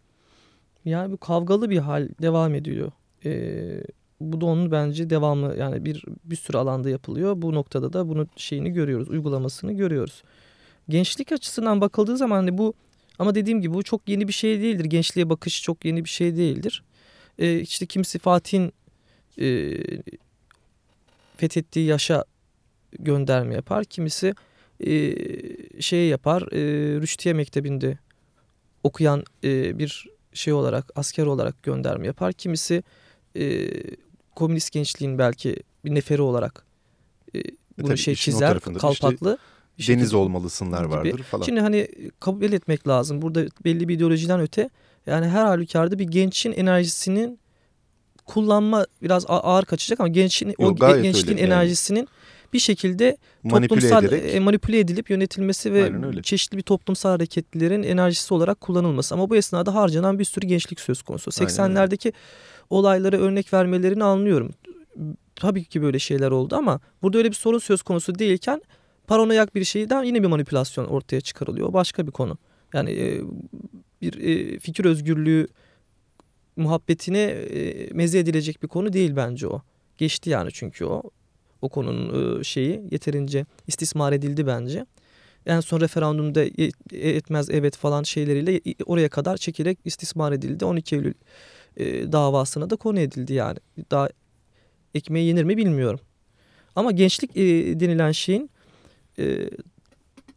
Yani 0.84 1.12
bu 1.12 1.16
kavgalı 1.16 1.70
bir 1.70 1.78
hal 1.78 2.08
devam 2.22 2.54
ediyor. 2.54 2.92
Ee, 3.24 3.82
bu 4.20 4.40
da 4.40 4.46
onun 4.46 4.70
bence 4.70 5.10
devamlı 5.10 5.56
yani 5.58 5.84
bir 5.84 6.04
bir 6.24 6.36
sürü 6.36 6.58
alanda 6.58 6.90
yapılıyor. 6.90 7.42
Bu 7.42 7.54
noktada 7.54 7.92
da 7.92 8.08
bunun 8.08 8.28
şeyini 8.36 8.70
görüyoruz, 8.70 9.08
uygulamasını 9.08 9.72
görüyoruz. 9.72 10.22
Gençlik 10.88 11.32
açısından 11.32 11.80
bakıldığı 11.80 12.16
zaman 12.16 12.36
hani 12.36 12.58
bu 12.58 12.74
ama 13.18 13.34
dediğim 13.34 13.60
gibi 13.60 13.74
bu 13.74 13.82
çok 13.82 14.08
yeni 14.08 14.28
bir 14.28 14.32
şey 14.32 14.60
değildir. 14.60 14.84
Gençliğe 14.84 15.30
bakış 15.30 15.62
çok 15.62 15.84
yeni 15.84 16.04
bir 16.04 16.08
şey 16.08 16.36
değildir. 16.36 16.82
Ee, 17.38 17.60
işte 17.60 17.86
kimisi 17.86 18.18
Fatih'in 18.18 18.72
e, 19.40 19.78
fethettiği 21.36 21.86
yaşa 21.86 22.24
gönderme 22.98 23.54
yapar. 23.54 23.84
Kimisi 23.84 24.34
e, 24.86 25.16
şey 25.80 26.08
yapar. 26.08 26.42
E, 26.42 26.60
Rüştiye 27.00 27.34
Mektebi'nde 27.34 27.98
okuyan 28.82 29.24
e, 29.44 29.78
bir 29.78 30.06
şey 30.34 30.52
olarak 30.52 30.90
asker 30.94 31.26
olarak 31.26 31.62
gönderme 31.62 32.06
yapar. 32.06 32.32
Kimisi 32.32 32.82
e, 33.36 33.68
komünist 34.34 34.72
gençliğin 34.72 35.18
belki 35.18 35.56
bir 35.84 35.94
neferi 35.94 36.22
olarak 36.22 36.64
e, 37.34 37.42
bunu 37.78 37.92
e 37.92 37.96
şey 37.96 38.14
çizer 38.14 38.60
kalpaklı. 38.60 39.38
Işte, 39.40 39.51
deniz 39.78 40.14
olmalısınlar 40.14 40.84
gibi. 40.84 40.94
vardır 40.94 41.22
falan. 41.22 41.44
Şimdi 41.44 41.60
hani 41.60 41.88
kabul 42.20 42.52
etmek 42.52 42.88
lazım. 42.88 43.22
Burada 43.22 43.46
belli 43.64 43.88
bir 43.88 43.94
ideolojiden 43.94 44.40
öte 44.40 44.70
yani 45.06 45.26
her 45.26 45.44
halükarda 45.44 45.98
bir 45.98 46.04
gençin 46.04 46.52
enerjisinin 46.52 47.38
kullanma 48.26 48.86
biraz 49.02 49.24
ağır 49.28 49.64
kaçacak 49.64 50.00
ama 50.00 50.08
gençin 50.08 50.54
Yok, 50.58 50.82
o 50.82 51.02
gençliğin 51.02 51.38
enerjisinin 51.38 51.98
yani 51.98 52.08
bir 52.52 52.58
şekilde 52.58 53.16
manipüle 53.42 53.68
toplumsal 53.68 54.04
ederek. 54.04 54.34
E, 54.34 54.40
manipüle 54.40 54.78
edilip 54.78 55.10
yönetilmesi 55.10 55.72
ve 55.72 55.92
çeşitli 56.22 56.56
bir 56.56 56.62
toplumsal 56.62 57.10
hareketlerin 57.10 57.82
enerjisi 57.82 58.34
olarak 58.34 58.60
kullanılması. 58.60 59.14
Ama 59.14 59.30
bu 59.30 59.36
esnada 59.36 59.74
harcanan 59.74 60.18
bir 60.18 60.24
sürü 60.24 60.46
gençlik 60.46 60.80
söz 60.80 61.02
konusu. 61.02 61.30
80'lerdeki 61.30 62.12
olaylara 62.70 63.16
örnek 63.16 63.52
vermelerini 63.52 64.04
anlıyorum. 64.04 64.50
Tabii 65.36 65.64
ki 65.64 65.82
böyle 65.82 65.98
şeyler 65.98 66.30
oldu 66.30 66.56
ama 66.56 66.80
burada 67.02 67.18
öyle 67.18 67.30
bir 67.30 67.36
sorun 67.36 67.58
söz 67.58 67.82
konusu 67.82 68.18
değilken 68.18 68.62
paranoyak 69.06 69.54
bir 69.54 69.64
şeyden 69.64 70.02
yine 70.02 70.22
bir 70.22 70.28
manipülasyon 70.28 70.84
ortaya 70.84 71.20
çıkarılıyor. 71.20 71.72
Başka 71.72 72.06
bir 72.06 72.12
konu. 72.12 72.38
Yani 72.74 72.90
e, 72.90 73.20
bir 74.02 74.18
e, 74.20 74.58
fikir 74.58 74.84
özgürlüğü 74.84 75.46
muhabbetine 76.56 77.22
e, 77.22 77.88
meze 77.92 78.18
edilecek 78.18 78.62
bir 78.62 78.68
konu 78.68 78.92
değil 78.92 79.16
bence 79.16 79.48
o. 79.48 79.62
Geçti 79.98 80.30
yani 80.30 80.50
çünkü 80.52 80.84
o 80.84 81.02
o 81.62 81.68
konunun 81.68 82.42
şeyi 82.42 82.88
yeterince 82.90 83.46
istismar 83.66 84.12
edildi 84.12 84.46
bence. 84.46 84.86
En 85.46 85.60
son 85.60 85.80
referandumda 85.80 86.44
etmez 86.92 87.50
evet 87.50 87.76
falan 87.76 88.02
şeyleriyle 88.02 88.60
oraya 88.86 89.08
kadar 89.08 89.36
çekerek 89.36 89.78
istismar 89.84 90.32
edildi. 90.32 90.64
12 90.64 90.96
Eylül 90.96 91.14
davasına 92.12 92.70
da 92.70 92.76
konu 92.76 93.00
edildi 93.00 93.32
yani. 93.32 93.58
Daha 93.90 94.08
ekmeği 94.94 95.26
yenir 95.26 95.44
mi 95.44 95.56
bilmiyorum. 95.56 96.00
Ama 96.76 96.92
gençlik 96.92 97.34
denilen 97.80 98.12
şeyin 98.12 98.50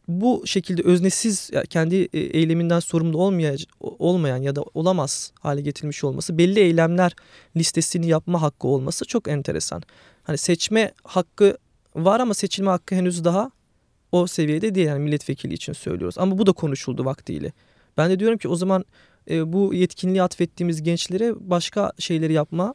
bu 0.08 0.44
şekilde 0.46 0.82
öznesiz 0.82 1.52
kendi 1.70 1.96
eyleminden 2.14 2.80
sorumlu 2.80 3.18
olmayan, 3.82 4.42
ya 4.42 4.56
da 4.56 4.64
olamaz 4.74 5.32
hale 5.40 5.62
getirilmiş 5.62 6.04
olması 6.04 6.38
belli 6.38 6.60
eylemler 6.60 7.16
listesini 7.58 8.08
yapma 8.08 8.42
hakkı 8.42 8.68
olması 8.68 9.06
çok 9.06 9.28
enteresan. 9.28 9.84
Hani 10.24 10.38
seçme 10.38 10.92
hakkı 11.04 11.58
var 11.96 12.20
ama 12.20 12.34
seçilme 12.34 12.70
hakkı 12.70 12.96
henüz 12.96 13.24
daha 13.24 13.52
o 14.12 14.28
seviyede 14.28 14.76
değil. 14.76 14.88
Yani 14.88 15.00
milletvekili 15.00 15.54
için 15.54 15.74
söylüyoruz. 15.74 16.18
Ama 16.18 16.38
bu 16.38 16.46
da 16.46 16.52
konuşuldu 16.52 17.06
vaktiyle. 17.06 17.52
Ben 17.98 18.10
de 18.10 18.20
diyorum 18.20 18.38
ki 18.38 18.48
o 18.48 18.56
zaman 18.56 18.86
e, 19.30 19.54
bu 19.54 19.74
yetkinliği 19.74 20.24
atfettiğimiz 20.24 20.84
gençlere 20.84 21.34
başka 21.40 21.92
şeyleri 22.00 22.34
yapma, 22.34 22.74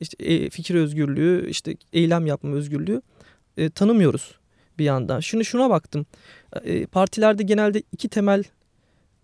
işte 0.00 0.24
e, 0.24 0.50
fikir 0.50 0.74
özgürlüğü, 0.74 1.50
işte 1.50 1.76
eylem 1.92 2.26
yapma 2.26 2.50
özgürlüğü 2.50 3.02
e, 3.56 3.70
tanımıyoruz 3.70 4.37
bir 4.78 4.84
yandan. 4.84 5.20
Şunu 5.20 5.44
şuna 5.44 5.70
baktım. 5.70 6.06
E, 6.64 6.86
partilerde 6.86 7.42
genelde 7.42 7.82
iki 7.92 8.08
temel 8.08 8.44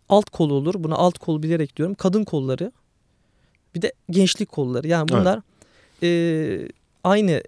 alt 0.09 0.31
kolu 0.31 0.55
olur. 0.55 0.75
Buna 0.79 0.95
alt 0.95 1.19
kol 1.19 1.43
bilerek 1.43 1.77
diyorum. 1.77 1.95
Kadın 1.95 2.25
kolları. 2.25 2.73
Bir 3.75 3.83
de 3.83 3.93
gençlik 4.11 4.49
kolları. 4.49 4.89
Yani 4.89 5.09
bunlar 5.09 5.41
evet. 6.03 6.71
e, 6.71 6.73
aynı 7.05 7.43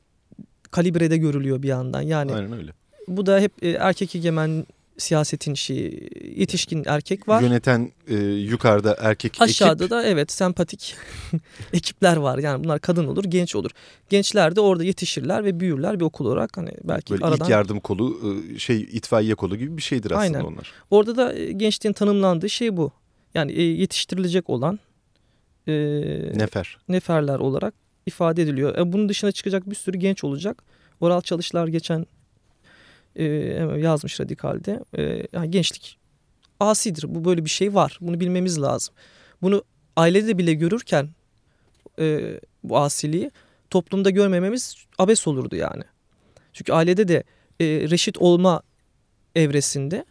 kalibrede 0.70 1.16
görülüyor 1.16 1.62
bir 1.62 1.68
yandan. 1.68 2.02
Yani 2.02 2.34
Aynen 2.34 2.52
öyle. 2.52 2.72
Bu 3.08 3.26
da 3.26 3.40
hep 3.40 3.64
e, 3.64 3.70
erkek 3.70 4.16
egemen 4.16 4.66
siyasetin 4.98 5.54
şeyi 5.54 6.08
yetişkin 6.36 6.82
erkek 6.86 7.28
var. 7.28 7.42
Yöneten 7.42 7.92
e, 8.08 8.14
yukarıda 8.24 8.96
erkek 9.00 9.36
Aşağıda 9.40 9.84
ekip. 9.84 9.90
da 9.90 10.04
evet 10.04 10.32
sempatik 10.32 10.94
ekipler 11.72 12.16
var. 12.16 12.38
Yani 12.38 12.64
bunlar 12.64 12.80
kadın 12.80 13.06
olur, 13.06 13.24
genç 13.24 13.56
olur. 13.56 13.70
Gençler 14.08 14.56
de 14.56 14.60
orada 14.60 14.84
yetişirler 14.84 15.44
ve 15.44 15.60
büyürler 15.60 16.00
bir 16.00 16.04
okul 16.04 16.26
olarak 16.26 16.56
hani 16.56 16.70
belki 16.84 17.10
Böyle 17.12 17.24
aradan. 17.24 17.44
ilk 17.44 17.50
yardım 17.50 17.80
kolu, 17.80 18.20
e, 18.54 18.58
şey 18.58 18.80
itfaiye 18.80 19.34
kolu 19.34 19.56
gibi 19.56 19.76
bir 19.76 19.82
şeydir 19.82 20.10
aslında 20.10 20.38
Aynen. 20.38 20.48
onlar. 20.48 20.72
Orada 20.90 21.16
da 21.16 21.34
e, 21.34 21.52
gençliğin 21.52 21.92
tanımlandığı 21.92 22.50
şey 22.50 22.76
bu. 22.76 22.92
Yani 23.34 23.52
e, 23.52 23.62
yetiştirilecek 23.62 24.50
olan 24.50 24.78
e, 25.68 25.72
Nefer. 26.34 26.78
neferler 26.88 27.38
olarak 27.38 27.74
ifade 28.06 28.42
ediliyor. 28.42 28.78
E, 28.78 28.92
bunun 28.92 29.08
dışına 29.08 29.32
çıkacak 29.32 29.70
bir 29.70 29.74
sürü 29.74 29.98
genç 29.98 30.24
olacak. 30.24 30.62
Oral 31.00 31.20
çalışlar 31.20 31.68
geçen 31.68 32.06
e, 33.16 33.24
yazmış 33.78 34.20
radikalde. 34.20 34.84
E, 34.98 35.26
yani 35.32 35.50
gençlik 35.50 35.98
asidir. 36.60 37.04
Bu 37.08 37.24
böyle 37.24 37.44
bir 37.44 37.50
şey 37.50 37.74
var. 37.74 37.98
Bunu 38.00 38.20
bilmemiz 38.20 38.62
lazım. 38.62 38.94
Bunu 39.42 39.64
ailede 39.96 40.38
bile 40.38 40.54
görürken 40.54 41.08
e, 41.98 42.40
bu 42.64 42.78
asiliği 42.78 43.30
toplumda 43.70 44.10
görmememiz 44.10 44.74
abes 44.98 45.26
olurdu 45.26 45.56
yani. 45.56 45.82
Çünkü 46.52 46.72
ailede 46.72 47.08
de 47.08 47.24
e, 47.60 47.66
reşit 47.66 48.18
olma 48.18 48.62
evresinde 49.34 50.04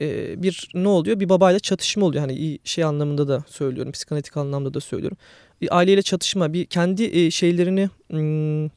e, 0.00 0.42
bir 0.42 0.68
ne 0.74 0.88
oluyor? 0.88 1.20
Bir 1.20 1.28
babayla 1.28 1.60
çatışma 1.60 2.06
oluyor. 2.06 2.20
Hani 2.20 2.58
şey 2.64 2.84
anlamında 2.84 3.28
da 3.28 3.44
söylüyorum, 3.48 3.92
psikanalitik 3.92 4.36
anlamda 4.36 4.74
da 4.74 4.80
söylüyorum. 4.80 5.18
Bir 5.60 5.76
aileyle 5.76 6.02
çatışma, 6.02 6.52
bir 6.52 6.66
kendi 6.66 7.04
e, 7.04 7.30
şeylerini, 7.30 7.90
hmm, 8.10 8.68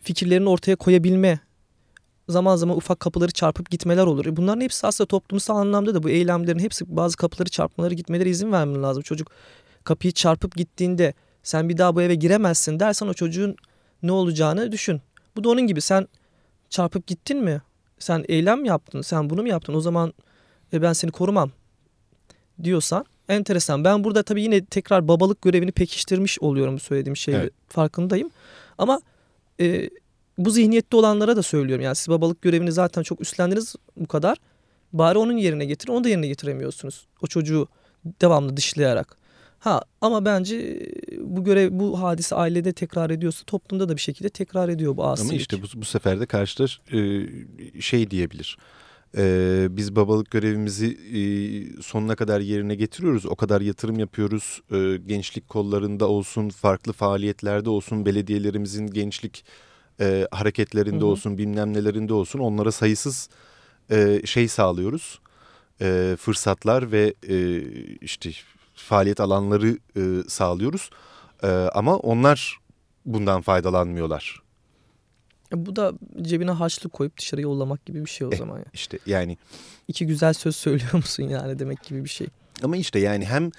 fikirlerini 0.00 0.48
ortaya 0.48 0.76
koyabilme, 0.76 1.40
zaman 2.28 2.56
zaman 2.56 2.76
ufak 2.76 3.00
kapıları 3.00 3.30
çarpıp 3.32 3.70
gitmeler 3.70 4.06
olur. 4.06 4.26
E, 4.26 4.36
bunların 4.36 4.60
hepsi 4.60 4.86
aslında 4.86 5.08
toplumsal 5.08 5.56
anlamda 5.56 5.94
da 5.94 6.02
bu 6.02 6.10
eylemlerin 6.10 6.58
hepsi 6.58 6.96
bazı 6.96 7.16
kapıları 7.16 7.50
çarpmaları 7.50 7.94
gitmeleri 7.94 8.28
izin 8.30 8.52
vermen 8.52 8.82
lazım. 8.82 9.02
Çocuk 9.02 9.30
kapıyı 9.84 10.12
çarpıp 10.12 10.56
gittiğinde 10.56 11.14
sen 11.42 11.68
bir 11.68 11.78
daha 11.78 11.96
bu 11.96 12.02
eve 12.02 12.14
giremezsin 12.14 12.80
dersen 12.80 13.06
o 13.06 13.14
çocuğun 13.14 13.56
ne 14.02 14.12
olacağını 14.12 14.72
düşün. 14.72 15.00
Bu 15.36 15.44
da 15.44 15.48
onun 15.48 15.62
gibi 15.62 15.80
sen 15.80 16.08
çarpıp 16.70 17.06
gittin 17.06 17.38
mi? 17.38 17.62
Sen 17.98 18.24
eylem 18.28 18.64
yaptın, 18.64 19.02
sen 19.02 19.30
bunu 19.30 19.42
mu 19.42 19.48
yaptın? 19.48 19.74
O 19.74 19.80
zaman 19.80 20.12
e, 20.72 20.82
ben 20.82 20.92
seni 20.92 21.10
korumam 21.10 21.50
diyorsan 22.62 23.04
enteresan. 23.28 23.84
Ben 23.84 24.04
burada 24.04 24.22
tabii 24.22 24.42
yine 24.42 24.64
tekrar 24.64 25.08
babalık 25.08 25.42
görevini 25.42 25.72
pekiştirmiş 25.72 26.38
oluyorum 26.40 26.74
bu 26.74 26.80
söylediğim 26.80 27.16
şeyle 27.16 27.38
Evet. 27.38 27.52
farkındayım. 27.68 28.30
Ama 28.78 29.00
e, 29.60 29.90
bu 30.38 30.50
zihniyette 30.50 30.96
olanlara 30.96 31.36
da 31.36 31.42
söylüyorum. 31.42 31.84
Yani 31.84 31.96
siz 31.96 32.08
babalık 32.08 32.42
görevini 32.42 32.72
zaten 32.72 33.02
çok 33.02 33.20
üstlendiniz 33.20 33.74
bu 33.96 34.06
kadar. 34.06 34.38
Bari 34.92 35.18
onun 35.18 35.36
yerine 35.36 35.64
getirin. 35.64 35.92
Onu 35.92 36.04
da 36.04 36.08
yerine 36.08 36.26
getiremiyorsunuz. 36.26 37.06
O 37.22 37.26
çocuğu 37.26 37.68
devamlı 38.20 38.56
dışlayarak. 38.56 39.18
Ha 39.58 39.82
ama 40.00 40.24
bence 40.24 40.86
bu 41.20 41.44
görev 41.44 41.68
bu 41.72 42.02
hadise 42.02 42.34
ailede 42.36 42.72
tekrar 42.72 43.10
ediyorsa 43.10 43.44
toplumda 43.44 43.88
da 43.88 43.96
bir 43.96 44.00
şekilde 44.00 44.28
tekrar 44.28 44.68
ediyor 44.68 44.96
bu 44.96 45.06
asilik. 45.06 45.30
Ama 45.30 45.40
işte 45.40 45.62
bu, 45.62 45.66
bu 45.74 45.84
sefer 45.84 46.20
de 46.20 46.26
karşıda 46.26 46.66
e, 46.92 47.80
şey 47.80 48.10
diyebilir. 48.10 48.58
E, 49.16 49.66
biz 49.70 49.96
babalık 49.96 50.30
görevimizi 50.30 50.86
e, 50.86 51.20
sonuna 51.82 52.16
kadar 52.16 52.40
yerine 52.40 52.74
getiriyoruz. 52.74 53.26
O 53.26 53.36
kadar 53.36 53.60
yatırım 53.60 53.98
yapıyoruz. 53.98 54.60
E, 54.72 54.96
gençlik 55.06 55.48
kollarında 55.48 56.08
olsun, 56.08 56.48
farklı 56.48 56.92
faaliyetlerde 56.92 57.70
olsun, 57.70 58.06
belediyelerimizin 58.06 58.86
gençlik 58.86 59.44
e, 60.00 60.26
hareketlerinde 60.30 60.96
Hı 60.96 61.00
hı. 61.00 61.06
olsun, 61.06 61.38
bilmem 61.38 61.72
nelerinde 61.74 62.14
olsun. 62.14 62.38
Onlara 62.38 62.72
sayısız 62.72 63.28
e, 63.90 64.20
şey 64.24 64.48
sağlıyoruz. 64.48 65.20
E, 65.80 66.16
fırsatlar 66.20 66.92
ve 66.92 67.14
e, 67.28 67.62
işte 68.00 68.30
faaliyet 68.74 69.20
alanları 69.20 69.78
e, 69.96 70.28
sağlıyoruz. 70.28 70.90
E, 71.42 71.46
ama 71.48 71.96
onlar 71.96 72.58
bundan 73.06 73.40
faydalanmıyorlar. 73.42 74.42
E, 75.52 75.66
Bu 75.66 75.76
da 75.76 75.92
cebine 76.22 76.50
harçlık 76.50 76.92
koyup 76.92 77.18
dışarı 77.18 77.40
yollamak 77.40 77.86
gibi 77.86 78.04
bir 78.04 78.10
şey 78.10 78.26
o 78.26 78.30
Eh. 78.32 78.38
zaman. 78.38 78.58
ya. 78.58 78.64
İşte 78.72 78.98
yani 79.06 79.38
İki 79.88 80.06
güzel 80.06 80.32
söz 80.32 80.56
söylüyor 80.56 80.92
musun 80.94 81.22
yani 81.22 81.58
demek 81.58 81.82
gibi 81.82 82.04
bir 82.04 82.08
şey. 82.08 82.26
ama 82.62 82.76
işte 82.76 82.98
yani 82.98 83.24
hem 83.24 83.50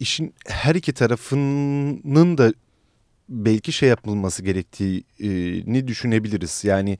işin 0.00 0.34
her 0.46 0.74
iki 0.74 0.92
tarafının 0.92 2.38
da 2.38 2.52
belki 3.28 3.72
şey 3.72 3.88
yapılması 3.88 4.42
gerektiğini 4.42 5.88
düşünebiliriz. 5.88 6.64
Yani 6.64 6.98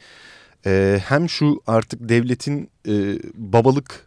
e, 0.67 1.01
hem 1.05 1.29
şu 1.29 1.63
artık 1.67 2.09
devletin 2.09 2.71
e, 2.89 3.19
babalık 3.35 4.07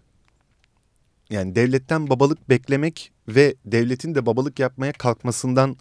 yani 1.30 1.56
devletten 1.56 2.10
babalık 2.10 2.50
beklemek 2.50 3.12
ve 3.28 3.56
devletin 3.66 4.16
de 4.16 4.26
babalık 4.26 4.60
yapmaya 4.60 4.92
kalkmasından 4.92 5.78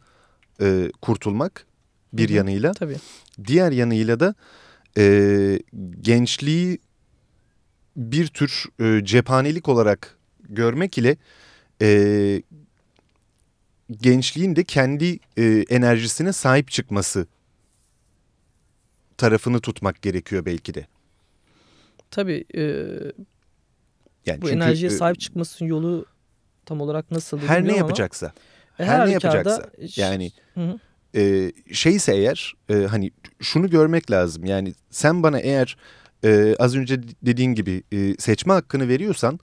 e, 0.61 0.91
kurtulmak 1.03 1.67
bir 2.13 2.29
Hı 2.29 2.33
hı. 2.33 2.37
yanıyla. 2.37 2.73
Tabii. 2.73 2.97
Diğer 3.47 3.73
yanıyla 3.73 4.21
da 4.21 4.35
e, 4.99 5.59
gençliği 6.01 6.79
bir 7.97 8.27
tür 8.27 8.65
e, 8.81 9.05
cephanelik 9.05 9.69
olarak 9.69 10.19
görmek 10.49 10.99
ile 10.99 11.17
e, 11.83 12.43
gençliğin 13.91 14.57
de 14.57 14.65
kendi 14.65 15.19
e, 15.37 15.65
enerjisine 15.69 16.33
sahip 16.33 16.71
çıkması 16.71 17.27
tarafını 19.19 19.61
tutmak 19.61 20.03
gerekiyor 20.03 20.45
belki 20.45 20.75
de. 20.75 20.87
Tabii 22.11 22.45
e, 22.55 22.63
Yani 24.27 24.43
bu 24.43 24.47
çünkü, 24.49 24.57
enerjiye 24.57 24.91
e, 24.93 24.95
sahip 24.95 25.21
çıkmasının 25.21 25.69
yolu 25.69 26.07
tam 26.67 26.81
olarak 26.81 27.11
nasıl 27.11 27.39
her 27.39 27.65
ne 27.65 27.69
ama, 27.69 27.79
yapacaksa 27.79 28.33
e, 28.79 28.85
her 28.85 29.07
ne 29.07 29.13
halükarda 29.13 29.51
yapacaksa, 29.51 29.71
yani 30.03 30.31
Hı 30.55 30.61
hı. 30.61 30.79
e, 31.21 31.53
şeyse 31.73 32.15
eğer 32.15 32.55
e, 32.69 32.75
hani 32.75 33.11
şunu 33.41 33.71
görmek 33.71 34.11
lazım. 34.11 34.45
Yani 34.45 34.75
sen 34.91 35.23
bana 35.23 35.39
eğer 35.39 35.77
e, 36.25 36.57
az 36.59 36.77
önce 36.77 37.01
dediğin 37.23 37.55
gibi 37.55 37.83
e, 37.93 38.15
seçme 38.19 38.53
hakkını 38.53 38.89
veriyorsan 38.89 39.41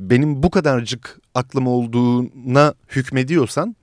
benim 0.00 0.42
bu 0.42 0.50
kadarcık 0.50 1.20
aklım 1.34 1.66
olduğuna 1.66 2.74
hükmediyorsan 2.88 3.76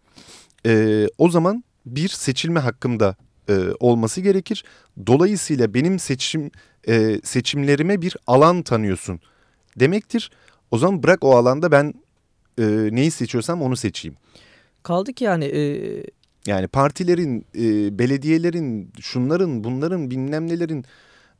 e, 0.65 1.05
o 1.17 1.29
zaman 1.29 1.63
bir 1.85 2.09
seçilme 2.09 2.59
hakkım 2.59 2.99
da 2.99 3.15
e, 3.49 3.59
olması 3.79 4.21
gerekir. 4.21 4.63
Dolayısıyla 5.07 5.73
benim 5.73 5.99
seçim 5.99 6.51
e, 6.87 7.21
seçimlerime 7.23 8.01
bir 8.01 8.17
alan 8.27 8.61
tanıyorsun 8.61 9.19
demektir. 9.79 10.31
O 10.71 10.77
zaman 10.77 11.03
bırak 11.03 11.23
o 11.23 11.35
alanda 11.35 11.71
ben 11.71 11.93
e, 12.59 12.65
neyi 12.91 13.11
seçiyorsam 13.11 13.61
onu 13.61 13.75
seçeyim. 13.75 14.17
Kaldı 14.83 15.13
ki 15.13 15.23
yani 15.23 15.45
e, 15.45 15.61
Yani 16.45 16.67
partilerin, 16.67 17.45
e, 17.55 17.99
belediyelerin, 17.99 18.91
şunların, 19.01 19.63
bunların, 19.63 20.11
bilmem 20.11 20.47
nelerin 20.47 20.85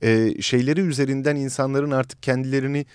e, 0.02 0.42
şeyleri 0.42 0.82
üzerinden 0.82 1.36
insanların 1.36 1.92
artık 1.92 2.24
kendilerini 2.24 2.86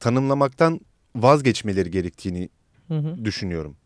tanımlamaktan 0.00 0.80
vazgeçmeleri 1.22 1.90
gerektiğini 1.90 2.48
hı 2.88 2.94
hı. 2.98 3.24
düşünüyorum. 3.24 3.76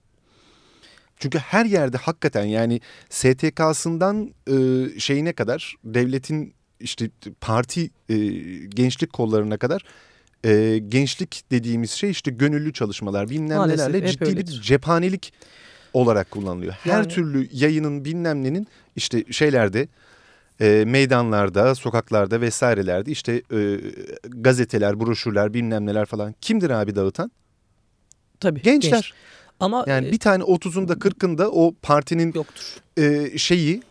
Çünkü 1.16 1.38
her 1.38 1.64
yerde 1.64 1.96
hakikaten 1.96 2.44
yani 2.44 2.80
STK'sından 3.10 4.34
e, 4.48 4.54
şeyine 5.00 5.32
kadar, 5.32 5.74
devletin 5.84 6.54
işte 6.80 7.10
parti 7.40 7.90
e, 8.08 8.16
gençlik 8.66 9.12
kollarına 9.12 9.56
kadar 9.56 9.84
e, 10.44 10.78
gençlik 10.88 11.44
dediğimiz 11.50 11.90
şey 11.90 12.10
işte 12.10 12.30
gönüllü 12.30 12.72
çalışmalar 12.72 13.30
bilmem 13.30 13.58
Maalesef 13.58 13.88
nelerle 13.88 14.06
ciddi 14.08 14.20
bir 14.20 14.26
öyledir. 14.26 14.60
cephanelik 14.62 15.32
olarak 15.92 16.30
kullanılıyor. 16.30 16.72
Her 16.72 16.90
Yani- 16.92 17.08
türlü 17.08 17.48
yayının 17.52 18.04
bilmem 18.04 18.44
nenin 18.44 18.66
işte 18.96 19.24
şeylerde 19.30 19.88
e, 20.61 20.85
meydanlarda, 20.87 21.75
sokaklarda 21.75 22.40
vesairelerde 22.40 23.11
işte 23.11 23.42
e, 23.53 23.81
gazeteler, 24.29 25.01
broşürler 25.01 25.55
bilmem 25.55 25.87
neler 25.87 26.07
falan 26.07 26.35
kimdir 26.40 26.70
abi 26.70 26.96
dağıtan? 26.96 27.31
tabii 28.40 28.62
Gençler. 28.62 28.90
genç. 28.90 29.12
Ama 29.61 29.85
Yani 29.87 30.09
e, 30.09 30.12
bir 30.12 30.18
tane 30.18 30.42
30'unda 30.42 30.92
40'ında 30.92 31.46
o 31.46 31.75
partinin 31.83 32.33
yoktur. 32.35 32.77
e, 32.99 33.38
şeyi 33.38 33.83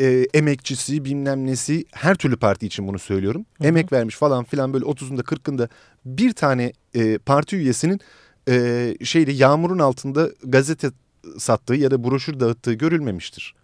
e, 0.00 0.26
emekçisi 0.34 1.04
bilmem 1.04 1.46
nesi 1.46 1.84
her 1.92 2.14
türlü 2.14 2.36
parti 2.36 2.66
için 2.66 2.88
bunu 2.88 2.98
söylüyorum. 2.98 3.46
Hı 3.58 3.64
hı. 3.64 3.68
Emek 3.68 3.92
vermiş 3.92 4.16
falan 4.16 4.44
filan 4.44 4.72
böyle 4.72 4.84
30'unda 4.84 5.22
40'ında 5.22 5.68
bir 6.04 6.32
tane 6.32 6.72
e, 6.94 7.18
parti 7.18 7.56
üyesinin 7.56 8.00
e, 8.48 8.94
şeyde 9.04 9.32
yağmurun 9.32 9.78
altında 9.78 10.28
gazete 10.44 10.90
sattığı 11.38 11.74
ya 11.74 11.90
da 11.90 12.04
broşür 12.04 12.40
dağıttığı 12.40 12.72
görülmemiştir. 12.72 13.54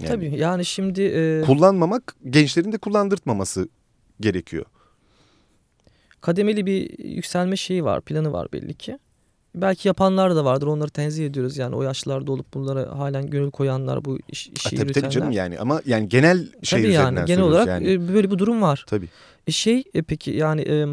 Yani 0.00 0.08
Tabii 0.08 0.36
yani 0.38 0.64
şimdi 0.64 1.02
e, 1.02 1.42
Kullanmamak 1.46 2.16
gençlerin 2.30 2.72
de 2.72 2.78
kullandırtmaması 2.78 3.68
gerekiyor. 4.20 4.64
kademeli 6.20 6.66
bir 6.66 6.98
yükselme 7.04 7.56
şeyi 7.56 7.84
var, 7.84 8.00
planı 8.00 8.32
var 8.32 8.48
belli 8.52 8.74
ki. 8.74 8.98
Belki 9.54 9.88
yapanlar 9.88 10.36
da 10.36 10.44
vardır. 10.44 10.66
Onları 10.66 10.90
tenzih 10.90 11.26
ediyoruz. 11.26 11.56
Yani 11.56 11.76
o 11.76 11.82
yaşlarda 11.82 12.32
olup 12.32 12.54
bunlara 12.54 12.98
halen 12.98 13.30
gönül 13.30 13.50
koyanlar, 13.50 14.04
bu 14.04 14.18
iş, 14.28 14.48
işi 14.48 14.70
tabii 14.70 14.80
yürütenler. 14.80 15.04
tabii 15.04 15.14
canım 15.14 15.30
yani 15.32 15.58
ama 15.58 15.82
yani 15.86 16.08
genel 16.08 16.48
şey 16.62 16.82
Tabii 16.82 16.92
yani 16.92 17.24
genel 17.26 17.42
olarak 17.42 17.66
yani. 17.68 17.92
e, 17.92 18.08
böyle 18.14 18.30
bir 18.30 18.38
durum 18.38 18.62
var. 18.62 18.84
Tabii. 18.88 19.08
E 19.46 19.52
şey 19.52 19.84
e, 19.94 20.02
peki 20.02 20.30
yani 20.30 20.60
e, 20.62 20.86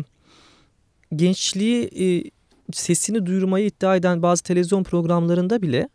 gençliği 1.16 1.84
e, 1.84 2.32
sesini 2.74 3.26
duyurmayı 3.26 3.66
iddia 3.66 3.96
eden 3.96 4.22
bazı 4.22 4.44
televizyon 4.44 4.84
programlarında 4.84 5.62
bile 5.62 5.90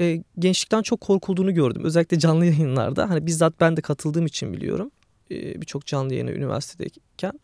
e, 0.00 0.22
gençlikten 0.38 0.82
çok 0.82 1.00
korkulduğunu 1.00 1.54
gördüm. 1.54 1.84
Özellikle 1.84 2.18
canlı 2.18 2.46
yayınlarda. 2.46 3.10
Hani 3.10 3.26
bizzat 3.26 3.60
ben 3.60 3.76
de 3.76 3.80
katıldığım 3.80 4.26
için 4.26 4.52
biliyorum. 4.52 4.90
E, 5.30 5.60
Birçok 5.60 5.86
canlı 5.86 6.14
yayına 6.14 6.30
üniversitedeyken. 6.30 7.40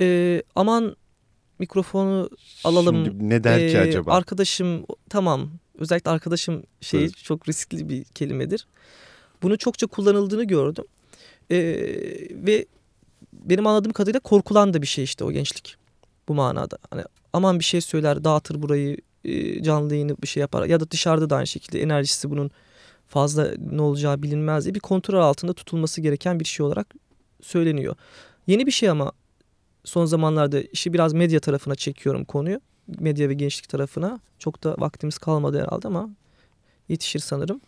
E, 0.00 0.42
aman 0.54 0.96
mikrofonu 1.58 2.30
alalım. 2.64 3.04
Şimdi 3.04 3.28
ne 3.28 3.44
der 3.44 3.58
ki 3.58 3.76
Ee, 3.76 3.80
acaba? 3.80 4.12
Arkadaşım 4.12 4.86
tamam 5.08 5.50
özellikle 5.78 6.10
arkadaşım 6.10 6.62
şeyi 6.80 7.02
Evet. 7.04 7.16
çok 7.16 7.48
riskli 7.48 7.88
bir 7.88 8.04
kelimedir. 8.04 8.66
Bunu 9.42 9.58
çokça 9.58 9.86
kullanıldığını 9.86 10.44
gördüm. 10.44 10.84
Ee, 11.50 11.56
ve 12.32 12.66
benim 13.32 13.66
anladığım 13.66 13.92
kadarıyla 13.92 14.20
korkulan 14.20 14.74
da 14.74 14.82
bir 14.82 14.86
şey 14.86 15.04
işte 15.04 15.24
o 15.24 15.32
gençlik 15.32 15.76
bu 16.28 16.34
manada. 16.34 16.78
Hani 16.90 17.02
aman 17.32 17.58
bir 17.58 17.64
şey 17.64 17.80
söyler 17.80 18.24
dağıtır 18.24 18.62
burayı 18.62 18.96
e, 19.24 19.62
canlı 19.62 19.94
yayını 19.94 20.16
bir 20.22 20.26
şey 20.26 20.40
yapar 20.40 20.66
ya 20.66 20.80
da 20.80 20.90
dışarıda 20.90 21.30
da 21.30 21.36
aynı 21.36 21.46
şekilde 21.46 21.82
enerjisi 21.82 22.30
bunun 22.30 22.50
fazla 23.08 23.54
ne 23.70 23.82
olacağı 23.82 24.22
bilinmez 24.22 24.64
diye 24.64 24.74
bir 24.74 24.80
kontrol 24.80 25.20
altında 25.20 25.52
tutulması 25.52 26.00
gereken 26.00 26.40
bir 26.40 26.44
şey 26.44 26.66
olarak 26.66 26.94
söyleniyor. 27.42 27.96
Yeni 28.46 28.66
bir 28.66 28.70
şey 28.70 28.90
ama 28.90 29.12
son 29.84 30.04
zamanlarda 30.04 30.60
işi 30.60 30.92
biraz 30.92 31.12
medya 31.12 31.40
tarafına 31.40 31.74
çekiyorum 31.74 32.24
konuyu. 32.24 32.60
Medya 32.98 33.28
ve 33.28 33.34
gençlik 33.34 33.68
tarafına. 33.68 34.20
Çok 34.38 34.64
da 34.64 34.74
vaktimiz 34.78 35.18
kalmadı 35.18 35.60
herhalde 35.60 35.88
ama 35.88 36.10
yetişir 36.88 37.18
sanırım. 37.18 37.60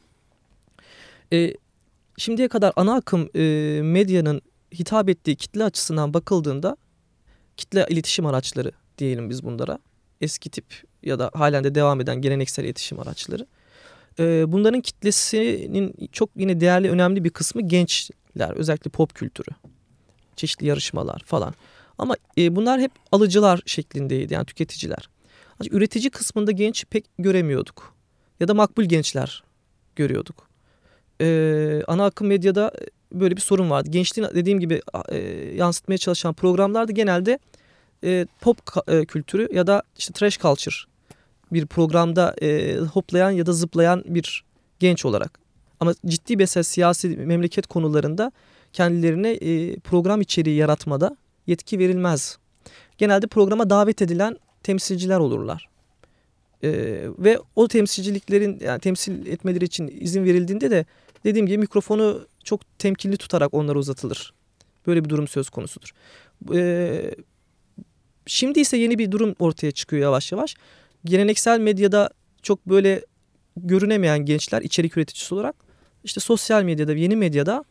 E, 1.33 1.55
şimdiye 2.19 2.49
kadar 2.49 2.73
ana 2.77 2.95
akım 2.95 3.29
e, 3.35 3.81
medyanın 3.83 4.43
hitap 4.75 5.09
ettiği 5.09 5.37
kitle 5.37 5.65
açısından 5.65 6.15
bakıldığında 6.15 6.77
kitle 7.57 7.87
iletişim 7.89 8.27
araçları 8.27 8.73
diyelim 8.99 9.31
biz 9.31 9.45
bunlara. 9.45 9.79
Eski 10.23 10.51
tip 10.51 10.65
ya 11.03 11.19
da 11.19 11.31
halen 11.35 11.65
de 11.65 11.75
devam 11.75 12.01
eden 12.01 12.21
geleneksel 12.21 12.65
iletişim 12.65 13.01
araçları. 13.01 13.47
E, 14.19 14.53
bunların 14.53 14.81
kitlesinin 14.81 15.95
çok 16.13 16.31
yine 16.37 16.61
değerli 16.61 16.91
önemli 16.91 17.25
bir 17.25 17.31
kısmı 17.31 17.63
gençler. 17.63 18.51
Özellikle 18.51 18.91
pop 18.91 19.15
kültürü. 19.15 19.51
Çeşitli 20.37 20.67
yarışmalar 20.67 21.23
falan. 21.27 21.55
Ama 21.99 22.17
e, 22.39 22.57
bunlar 22.57 22.81
hep 22.81 22.93
alıcılar 23.13 23.63
şeklindeydi 23.67 24.35
yani 24.35 24.45
tüketiciler. 24.45 25.09
Ancak 25.61 25.75
üretici 25.75 26.11
kısmında 26.11 26.53
genç 26.53 26.85
pek 26.91 27.05
göremiyorduk. 27.19 27.95
Ya 28.41 28.49
da 28.49 28.55
makbul 28.55 28.85
gençler 28.85 29.43
görüyorduk. 29.97 30.49
Ee, 31.21 31.83
ana 31.87 32.05
akım 32.05 32.27
medyada 32.27 32.73
böyle 33.13 33.37
bir 33.37 33.41
sorun 33.41 33.71
vardı. 33.71 33.91
Gençliğin 33.91 34.31
dediğim 34.35 34.61
gibi 34.61 34.81
e, 35.09 35.19
yansıtmaya 35.57 35.99
çalışan 35.99 36.35
programlarda 36.35 36.93
genelde 36.93 37.39
e, 38.05 38.27
pop 38.41 38.59
e, 38.89 39.05
kültürü 39.05 39.49
ya 39.53 39.67
da 39.67 39.83
işte 39.99 40.13
trash 40.13 40.39
culture 40.39 40.75
bir 41.53 41.67
programda 41.67 42.35
e, 42.43 42.77
hoplayan 42.77 43.31
ya 43.31 43.47
da 43.47 43.53
zıplayan 43.53 44.05
bir 44.07 44.45
genç 44.79 45.05
olarak. 45.05 45.39
Ama 45.81 45.95
ciddi 46.07 46.37
mesela 46.37 46.65
siyasi 46.65 47.09
memleket 47.09 47.67
konularında 47.67 48.33
kendilerine 48.73 49.31
e, 49.33 49.79
program 49.79 50.21
içeriği 50.21 50.57
yaratmada 50.57 51.17
yetki 51.47 51.79
verilmez. 51.79 52.39
Genelde 52.99 53.27
programa 53.27 53.71
davet 53.71 54.03
edilen 54.03 54.37
temsilciler 54.63 55.19
olurlar. 55.19 55.69
Ee, 56.65 57.05
ve 57.19 57.39
o 57.57 57.69
temsilciliklerin 57.69 58.59
yani 58.65 58.81
temsil 58.81 59.27
etmeleri 59.27 59.65
için 59.65 59.99
izin 60.01 60.25
verildiğinde 60.25 60.71
de 60.71 60.85
dediğim 61.25 61.47
gibi 61.47 61.59
mikrofonu 61.59 62.27
çok 62.45 62.79
temkinli 62.79 63.17
tutarak 63.17 63.55
onlara 63.55 63.79
uzatılır. 63.79 64.35
Böyle 64.87 65.05
bir 65.05 65.09
durum 65.09 65.29
söz 65.29 65.51
konusudur. 65.51 65.91
Ee, 66.55 67.15
şimdi 68.27 68.61
ise 68.61 68.77
yeni 68.77 68.99
bir 68.99 69.11
durum 69.11 69.35
ortaya 69.39 69.71
çıkıyor 69.71 70.03
yavaş 70.03 70.33
yavaş. 70.33 70.55
Geleneksel 71.05 71.61
medyada 71.61 72.11
çok 72.43 72.67
böyle 72.67 73.05
görünemeyen 73.57 74.19
gençler 74.19 74.63
içerik 74.63 74.97
üreticisi 74.97 75.35
olarak 75.35 75.55
işte 76.05 76.21
sosyal 76.21 76.63
medyada 76.63 76.95
ve 76.95 77.01
yeni 77.01 77.17
medyada 77.17 77.65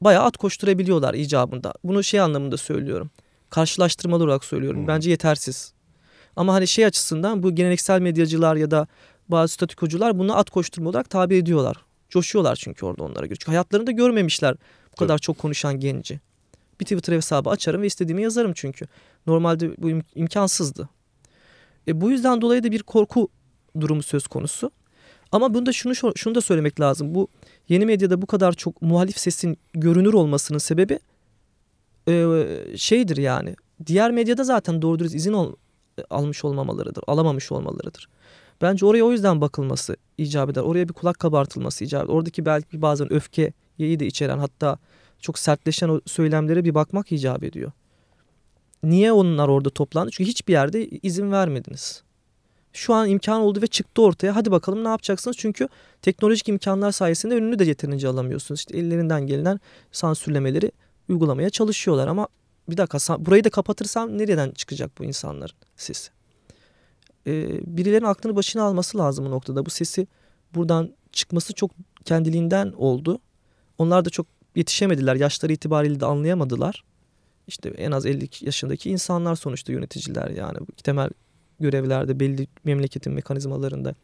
bayağı 0.00 0.24
at 0.24 0.36
koşturabiliyorlar 0.36 1.14
icabında. 1.14 1.72
Bunu 1.84 2.04
şey 2.04 2.20
anlamında 2.20 2.56
söylüyorum. 2.56 3.10
Karşılaştırmalı 3.50 4.24
olarak 4.24 4.44
söylüyorum. 4.44 4.80
Hmm. 4.80 4.88
Bence 4.88 5.10
yetersiz. 5.10 5.72
Ama 6.36 6.54
hani 6.54 6.68
şey 6.68 6.86
açısından 6.86 7.42
bu 7.42 7.54
geleneksel 7.54 8.00
medyacılar 8.00 8.56
ya 8.56 8.70
da 8.70 8.86
bazı 9.28 9.52
statükocular 9.52 10.18
bunu 10.18 10.36
at 10.36 10.50
koşturma 10.50 10.90
olarak 10.90 11.10
tabir 11.10 11.36
ediyorlar. 11.36 11.76
Coşuyorlar 12.08 12.56
çünkü 12.56 12.86
orada 12.86 13.04
onlara 13.04 13.26
göre. 13.26 13.38
Çünkü 13.38 13.50
hayatlarında 13.50 13.90
görmemişler 13.90 14.56
bu 14.92 14.96
kadar 14.96 15.18
çok 15.18 15.38
konuşan 15.38 15.80
genci. 15.80 16.20
Bir 16.82 16.86
Twitter 16.86 17.12
hesabı 17.12 17.50
açarım 17.50 17.82
ve 17.82 17.86
istediğimi 17.86 18.22
yazarım 18.22 18.52
çünkü. 18.54 18.86
Normalde 19.26 19.82
bu 19.82 19.90
im- 19.90 20.02
imkansızdı. 20.14 20.88
E, 21.88 22.00
bu 22.00 22.10
yüzden 22.10 22.40
dolayı 22.40 22.64
da 22.64 22.70
bir 22.70 22.82
korku 22.82 23.28
durumu 23.80 24.02
söz 24.02 24.26
konusu. 24.26 24.70
Ama 25.32 25.54
bunda 25.54 25.72
şunu 25.72 25.94
şunu 26.16 26.34
da 26.34 26.40
söylemek 26.40 26.80
lazım. 26.80 27.14
Bu 27.14 27.28
yeni 27.68 27.86
medyada 27.86 28.22
bu 28.22 28.26
kadar 28.26 28.52
çok 28.52 28.82
muhalif 28.82 29.18
sesin 29.18 29.56
görünür 29.74 30.12
olmasının 30.12 30.58
sebebi 30.58 30.98
e, 32.08 32.44
şeydir 32.76 33.16
yani. 33.16 33.56
Diğer 33.86 34.10
medyada 34.10 34.44
zaten 34.44 34.82
doğru 34.82 34.98
dürüst 34.98 35.14
izin 35.14 35.32
ol, 35.32 35.54
almış 36.10 36.44
olmamalarıdır, 36.44 37.04
alamamış 37.06 37.52
olmalarıdır. 37.52 38.08
Bence 38.62 38.86
oraya 38.86 39.04
o 39.04 39.12
yüzden 39.12 39.40
bakılması 39.40 39.96
icap 40.18 40.50
eder. 40.50 40.60
Oraya 40.62 40.88
bir 40.88 40.94
kulak 40.94 41.18
kabartılması 41.18 41.84
icap 41.84 42.04
eder. 42.04 42.14
Oradaki 42.14 42.46
belki 42.46 42.82
bazen 42.82 43.12
öfkeyi 43.12 44.00
de 44.00 44.06
içeren 44.06 44.38
hatta 44.38 44.78
çok 45.22 45.38
sertleşen 45.38 45.88
o 45.88 46.00
söylemlere 46.06 46.64
bir 46.64 46.74
bakmak 46.74 47.12
icap 47.12 47.44
ediyor. 47.44 47.72
Niye 48.82 49.12
onlar 49.12 49.48
orada 49.48 49.70
toplandı? 49.70 50.10
Çünkü 50.10 50.30
hiçbir 50.30 50.52
yerde 50.52 50.88
izin 50.88 51.32
vermediniz. 51.32 52.02
Şu 52.72 52.94
an 52.94 53.08
imkan 53.08 53.40
oldu 53.40 53.62
ve 53.62 53.66
çıktı 53.66 54.02
ortaya. 54.02 54.36
Hadi 54.36 54.50
bakalım 54.50 54.84
ne 54.84 54.88
yapacaksınız? 54.88 55.36
Çünkü 55.36 55.68
teknolojik 56.02 56.48
imkanlar 56.48 56.92
sayesinde 56.92 57.34
önünü 57.34 57.58
de 57.58 57.64
yeterince 57.64 58.08
alamıyorsunuz. 58.08 58.60
İşte 58.60 58.78
ellerinden 58.78 59.26
gelinen 59.26 59.60
sansürlemeleri 59.92 60.72
uygulamaya 61.08 61.50
çalışıyorlar 61.50 62.08
ama 62.08 62.28
bir 62.68 62.76
dakika 62.76 63.26
burayı 63.26 63.44
da 63.44 63.50
kapatırsam 63.50 64.18
nereden 64.18 64.50
çıkacak 64.50 64.90
bu 64.98 65.04
insanların 65.04 65.56
sesi? 65.76 66.10
Ee, 67.26 67.60
birilerinin 67.76 68.06
aklını 68.06 68.36
başına 68.36 68.62
alması 68.62 68.98
lazım 68.98 69.26
bu 69.26 69.30
noktada. 69.30 69.66
Bu 69.66 69.70
sesi 69.70 70.06
buradan 70.54 70.94
çıkması 71.12 71.52
çok 71.52 71.70
kendiliğinden 72.04 72.72
oldu. 72.76 73.18
Onlar 73.78 74.04
da 74.04 74.10
çok 74.10 74.26
yetişemediler. 74.56 75.16
Yaşları 75.16 75.52
itibariyle 75.52 76.00
de 76.00 76.06
anlayamadılar. 76.06 76.84
İşte 77.46 77.68
en 77.68 77.92
az 77.92 78.06
50 78.06 78.28
yaşındaki 78.40 78.90
insanlar 78.90 79.36
sonuçta 79.36 79.72
yöneticiler 79.72 80.30
yani. 80.30 80.58
Temel 80.84 81.10
görevlerde 81.60 82.20
belli 82.20 82.46
memleketin 82.64 83.12
mekanizmalarında 83.12 83.94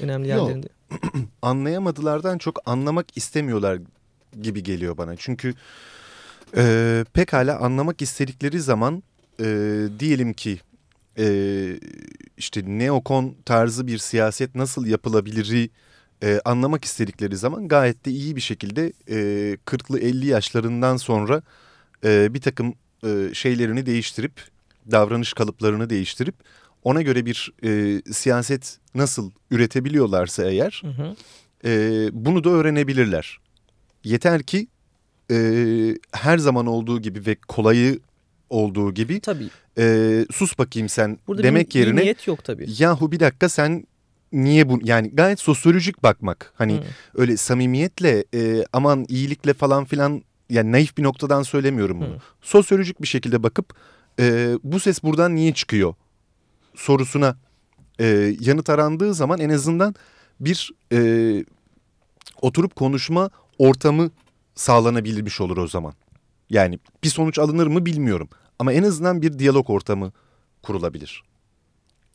önemli 0.00 0.28
Yok. 0.28 0.38
yerlerinde. 0.38 0.68
Anlayamadılardan 1.42 2.38
çok 2.38 2.58
anlamak 2.66 3.16
istemiyorlar 3.16 3.78
gibi 4.42 4.62
geliyor 4.62 4.96
bana. 4.96 5.16
Çünkü 5.16 5.54
e, 6.56 7.04
pekala 7.12 7.58
anlamak 7.58 8.02
istedikleri 8.02 8.60
zaman 8.60 9.02
e, 9.40 9.44
diyelim 9.98 10.32
ki 10.32 10.60
e, 11.18 11.26
işte 12.36 12.62
neokon 12.66 13.34
tarzı 13.44 13.86
bir 13.86 13.98
siyaset 13.98 14.54
nasıl 14.54 14.86
yapılabiliri 14.86 15.70
e, 16.22 16.40
anlamak 16.44 16.84
istedikleri 16.84 17.36
zaman 17.36 17.68
gayet 17.68 18.06
de 18.06 18.10
iyi 18.10 18.36
bir 18.36 18.40
şekilde 18.40 18.92
e, 19.08 19.16
40'lı 19.66 19.98
50 20.00 20.26
yaşlarından 20.26 20.96
sonra 20.96 21.42
e, 22.04 22.34
bir 22.34 22.40
takım 22.40 22.74
e, 23.04 23.34
şeylerini 23.34 23.86
değiştirip 23.86 24.32
davranış 24.90 25.32
kalıplarını 25.32 25.90
değiştirip 25.90 26.34
ona 26.84 27.02
göre 27.02 27.26
bir 27.26 27.52
e, 27.64 28.02
siyaset 28.12 28.78
nasıl 28.94 29.30
üretebiliyorlarsa 29.50 30.44
eğer 30.44 30.82
Hı 30.84 31.02
hı. 31.02 31.16
e, 31.64 32.08
bunu 32.12 32.44
da 32.44 32.50
öğrenebilirler. 32.50 33.38
Yeter 34.04 34.42
ki 34.42 34.66
e, 35.30 35.36
her 36.12 36.38
zaman 36.38 36.66
olduğu 36.66 37.00
gibi 37.02 37.26
ve 37.26 37.36
kolayı 37.48 37.98
olduğu 38.50 38.94
gibi 38.94 39.20
Tabii. 39.20 39.48
e, 39.78 40.26
sus 40.32 40.58
bakayım 40.58 40.88
sen 40.88 41.18
Burada 41.28 41.42
demek 41.42 41.68
bir, 41.68 41.74
bir 41.74 41.78
yerine 41.80 42.00
niyet 42.00 42.26
yok 42.26 42.44
tabii. 42.44 42.66
yahu 42.78 43.12
bir 43.12 43.20
dakika 43.20 43.48
sen 43.48 43.84
niye 44.32 44.68
bu 44.68 44.78
yani 44.82 45.10
gayet 45.14 45.40
sosyolojik 45.40 46.02
bakmak 46.02 46.52
hani 46.56 46.74
Hı. 46.74 46.82
öyle 47.14 47.36
samimiyetle 47.36 48.24
e, 48.34 48.64
aman 48.72 49.06
iyilikle 49.08 49.54
falan 49.54 49.84
filan 49.84 50.22
yani 50.50 50.72
naif 50.72 50.98
bir 50.98 51.02
noktadan 51.02 51.42
söylemiyorum 51.42 52.00
bunu. 52.00 52.14
Hı. 52.14 52.20
Sosyolojik 52.40 53.02
bir 53.02 53.06
şekilde 53.06 53.42
bakıp 53.42 53.74
e, 54.20 54.54
bu 54.64 54.80
ses 54.80 55.02
buradan 55.02 55.34
niye 55.34 55.54
çıkıyor 55.54 55.94
sorusuna 56.74 57.36
e, 58.00 58.36
yanıt 58.40 58.70
arandığı 58.70 59.14
zaman 59.14 59.40
en 59.40 59.50
azından 59.50 59.94
bir 60.40 60.70
e, 60.92 61.44
oturup 62.42 62.76
konuşma 62.76 63.30
ortamı 63.58 64.10
sağlanabilmiş 64.54 65.40
olur 65.40 65.56
o 65.56 65.66
zaman. 65.66 65.94
Yani 66.50 66.78
bir 67.04 67.08
sonuç 67.08 67.38
alınır 67.38 67.66
mı 67.66 67.86
bilmiyorum 67.86 68.28
ama 68.58 68.72
en 68.72 68.82
azından 68.82 69.22
bir 69.22 69.38
diyalog 69.38 69.70
ortamı 69.70 70.12
kurulabilir. 70.62 71.22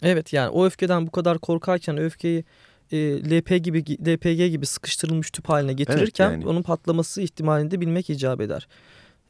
Evet 0.02 0.34
yani 0.34 0.50
o 0.50 0.66
öfkeden 0.66 1.08
bu 1.08 1.12
kadar 1.12 1.38
korkarken 1.40 1.98
öfkeyi 1.98 2.44
e, 2.92 2.98
LP 3.32 3.64
gibi 3.64 3.80
LPG 3.82 4.52
gibi 4.52 4.66
sıkıştırılmış 4.66 5.32
tüp 5.32 5.50
haline 5.50 5.74
getirirken 5.74 6.32
yani. 6.32 6.48
onun 6.48 6.62
patlaması 6.64 7.22
ihtimalini 7.22 7.72
de 7.72 7.82
bilmek 7.82 8.10
icap 8.10 8.42
eder. 8.42 8.68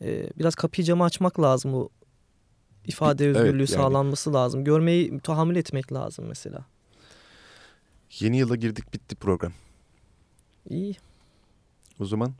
E, 0.02 0.30
biraz 0.40 0.56
kapıyı 0.56 0.86
camı 0.86 1.04
açmak 1.04 1.40
lazım 1.42 1.74
o 1.74 1.90
ifade 2.86 3.26
Evet, 3.26 3.36
özgürlüğü 3.36 3.60
yani. 3.60 3.68
sağlanması 3.68 4.34
lazım. 4.34 4.64
Görmeyi 4.64 5.20
tahammül 5.20 5.56
etmek 5.56 5.94
lazım 5.94 6.26
mesela. 6.28 6.66
Yeni 8.20 8.38
yıla 8.38 8.56
girdik 8.56 8.94
bitti 8.94 9.16
program. 9.16 9.54
İyi. 10.70 10.96
O 12.00 12.06
zaman 12.06 12.34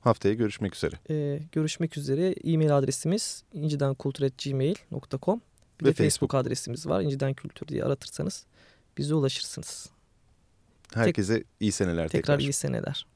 haftaya 0.00 0.34
görüşmek 0.34 0.74
üzere. 0.76 0.96
E, 1.10 1.40
görüşmek 1.52 1.96
üzere. 1.96 2.34
E-mail 2.44 2.76
adresimiz 2.78 3.42
incidenkultur.gmail.com 3.52 5.40
Bir 5.80 5.84
Ve 5.84 5.88
de 5.90 5.94
Facebook. 5.94 6.34
adresimiz 6.34 6.86
var. 6.86 7.00
İnciden 7.00 7.34
Kültür 7.34 7.68
diye 7.68 7.84
aratırsanız 7.84 8.44
bize 8.98 9.14
ulaşırsınız. 9.14 9.90
Herkese 10.94 11.44
iyi 11.60 11.72
seneler 11.72 12.08
Tekrar 12.08 12.22
tekrar. 12.36 12.38
iyi 12.48 12.52
seneler. 12.52 13.06